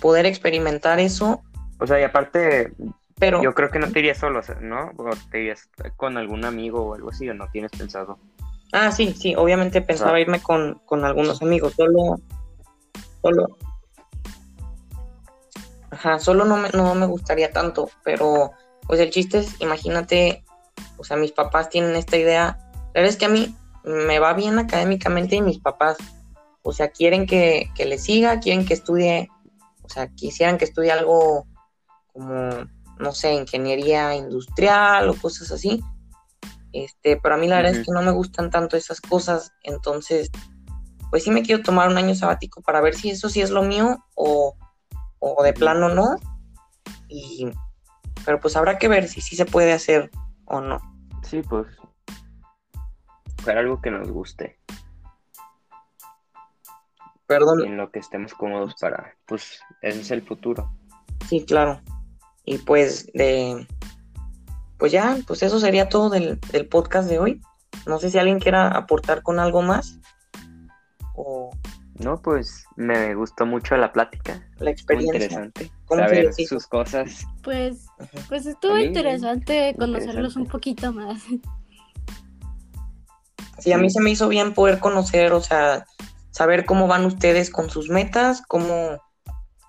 poder 0.00 0.26
experimentar 0.26 1.00
eso. 1.00 1.42
O 1.80 1.86
sea, 1.86 2.00
y 2.00 2.04
aparte, 2.04 2.72
pero 3.18 3.42
yo 3.42 3.54
creo 3.54 3.70
que 3.70 3.78
no 3.78 3.90
te 3.90 4.00
irías 4.00 4.18
solo, 4.18 4.40
¿no? 4.60 4.92
O 4.96 5.10
te 5.30 5.40
irías 5.40 5.68
con 5.96 6.16
algún 6.16 6.44
amigo 6.44 6.82
o 6.82 6.94
algo 6.94 7.10
así, 7.10 7.28
o 7.28 7.34
no 7.34 7.48
tienes 7.52 7.70
pensado. 7.70 8.18
Ah, 8.72 8.92
sí, 8.92 9.14
sí, 9.14 9.34
obviamente 9.34 9.80
pensaba 9.80 10.20
irme 10.20 10.40
con, 10.40 10.80
con 10.84 11.04
algunos 11.04 11.40
amigos, 11.40 11.72
solo, 11.74 12.20
solo, 13.22 13.56
ajá, 15.90 16.18
solo 16.18 16.44
no 16.44 16.56
me, 16.56 16.68
no 16.70 16.94
me 16.94 17.06
gustaría 17.06 17.50
tanto, 17.50 17.88
pero 18.04 18.52
pues 18.86 19.00
el 19.00 19.10
chiste 19.10 19.38
es, 19.38 19.60
imagínate 19.60 20.44
o 20.96 21.04
sea, 21.04 21.16
mis 21.16 21.32
papás 21.32 21.68
tienen 21.68 21.96
esta 21.96 22.16
idea. 22.16 22.58
La 22.94 23.00
verdad 23.00 23.10
es 23.10 23.16
que 23.16 23.26
a 23.26 23.30
mí 23.30 23.54
me 23.84 24.18
va 24.18 24.34
bien 24.34 24.58
académicamente 24.58 25.36
y 25.36 25.42
mis 25.42 25.58
papás, 25.58 25.96
o 26.62 26.72
sea, 26.72 26.90
quieren 26.90 27.26
que, 27.26 27.70
que 27.74 27.86
le 27.86 27.98
siga, 27.98 28.40
quieren 28.40 28.66
que 28.66 28.74
estudie, 28.74 29.28
o 29.82 29.88
sea, 29.88 30.08
quisieran 30.08 30.58
que 30.58 30.64
estudie 30.64 30.92
algo 30.92 31.46
como, 32.12 32.50
no 32.98 33.12
sé, 33.12 33.34
ingeniería 33.34 34.14
industrial 34.14 35.08
o 35.08 35.14
cosas 35.14 35.50
así. 35.52 35.82
Este, 36.72 37.16
pero 37.16 37.34
a 37.34 37.38
mí 37.38 37.48
la 37.48 37.56
verdad 37.56 37.76
es 37.76 37.86
que 37.86 37.92
no 37.92 38.02
me 38.02 38.10
gustan 38.10 38.50
tanto 38.50 38.76
esas 38.76 39.00
cosas, 39.00 39.52
entonces, 39.62 40.30
pues 41.10 41.24
sí 41.24 41.30
me 41.30 41.42
quiero 41.42 41.62
tomar 41.62 41.88
un 41.88 41.96
año 41.96 42.14
sabático 42.14 42.60
para 42.60 42.82
ver 42.82 42.94
si 42.94 43.10
eso 43.10 43.30
sí 43.30 43.40
es 43.40 43.50
lo 43.50 43.62
mío 43.62 44.04
o, 44.14 44.54
o 45.18 45.42
de 45.42 45.54
plano 45.54 45.88
no. 45.88 46.16
Y, 47.08 47.48
pero 48.26 48.38
pues 48.40 48.56
habrá 48.56 48.78
que 48.78 48.88
ver 48.88 49.08
si 49.08 49.22
sí 49.22 49.34
se 49.34 49.46
puede 49.46 49.72
hacer 49.72 50.10
o 50.48 50.60
no. 50.60 50.80
Sí, 51.22 51.42
pues. 51.42 51.66
Para 53.44 53.60
algo 53.60 53.80
que 53.80 53.90
nos 53.90 54.10
guste. 54.10 54.58
Perdón. 57.26 57.60
en 57.66 57.76
lo 57.76 57.90
que 57.90 57.98
estemos 57.98 58.32
cómodos 58.34 58.74
para. 58.80 59.14
Pues 59.26 59.60
ese 59.82 60.00
es 60.00 60.10
el 60.10 60.22
futuro. 60.22 60.72
Sí, 61.28 61.44
claro. 61.44 61.80
Y 62.44 62.58
pues 62.58 63.06
de. 63.12 63.66
Pues 64.78 64.92
ya, 64.92 65.18
pues 65.26 65.42
eso 65.42 65.58
sería 65.58 65.88
todo 65.88 66.08
del, 66.08 66.38
podcast 66.70 67.08
de 67.08 67.18
hoy. 67.18 67.40
No 67.86 67.98
sé 67.98 68.10
si 68.10 68.18
alguien 68.18 68.38
quiera 68.38 68.68
aportar 68.68 69.22
con 69.22 69.38
algo 69.38 69.60
más. 69.60 69.98
O. 71.14 71.50
No, 71.94 72.22
pues 72.22 72.64
me 72.76 73.14
gustó 73.14 73.44
mucho 73.44 73.76
la 73.76 73.92
plática. 73.92 74.46
La 74.58 74.70
experiencia. 74.70 75.18
Muy 75.18 75.24
interesante. 75.24 75.72
Saber 75.88 76.32
sus 76.32 76.66
cosas. 76.66 77.26
Pues, 77.42 77.86
pues 78.28 78.46
estuvo 78.46 78.78
interesante 78.78 79.74
conocerlos 79.78 80.36
un 80.36 80.46
poquito 80.46 80.92
más. 80.92 81.22
Sí, 83.58 83.72
a 83.72 83.78
mí 83.78 83.90
se 83.90 84.00
me 84.00 84.10
hizo 84.10 84.28
bien 84.28 84.54
poder 84.54 84.78
conocer, 84.78 85.32
o 85.32 85.40
sea, 85.40 85.84
saber 86.30 86.64
cómo 86.64 86.86
van 86.86 87.04
ustedes 87.04 87.50
con 87.50 87.68
sus 87.68 87.90
metas, 87.90 88.42
cómo, 88.46 89.02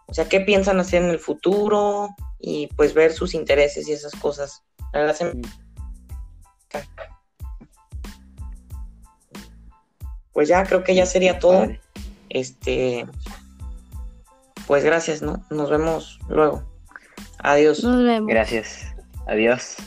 o 0.06 0.14
sea, 0.14 0.30
qué 0.30 0.42
piensan 0.42 0.80
hacer 0.80 1.04
en 1.04 1.10
el 1.10 1.20
futuro 1.20 2.10
y 2.40 2.68
pues 2.76 2.94
ver 2.94 3.12
sus 3.12 3.34
intereses 3.34 3.88
y 3.88 3.94
esas 3.94 4.14
cosas. 4.14 4.64
Pues 10.32 10.48
ya 10.48 10.64
creo 10.64 10.84
que 10.84 10.94
ya 10.94 11.08
sería 11.08 11.40
todo. 11.40 11.68
Este, 12.30 13.08
pues 14.68 14.84
gracias, 14.84 15.22
¿no? 15.22 15.44
Nos 15.50 15.70
vemos 15.70 16.20
luego. 16.30 16.64
Adiós. 17.40 17.84
Nos 17.84 18.04
vemos. 18.04 18.30
Gracias. 18.30 18.86
Adiós. 19.28 19.78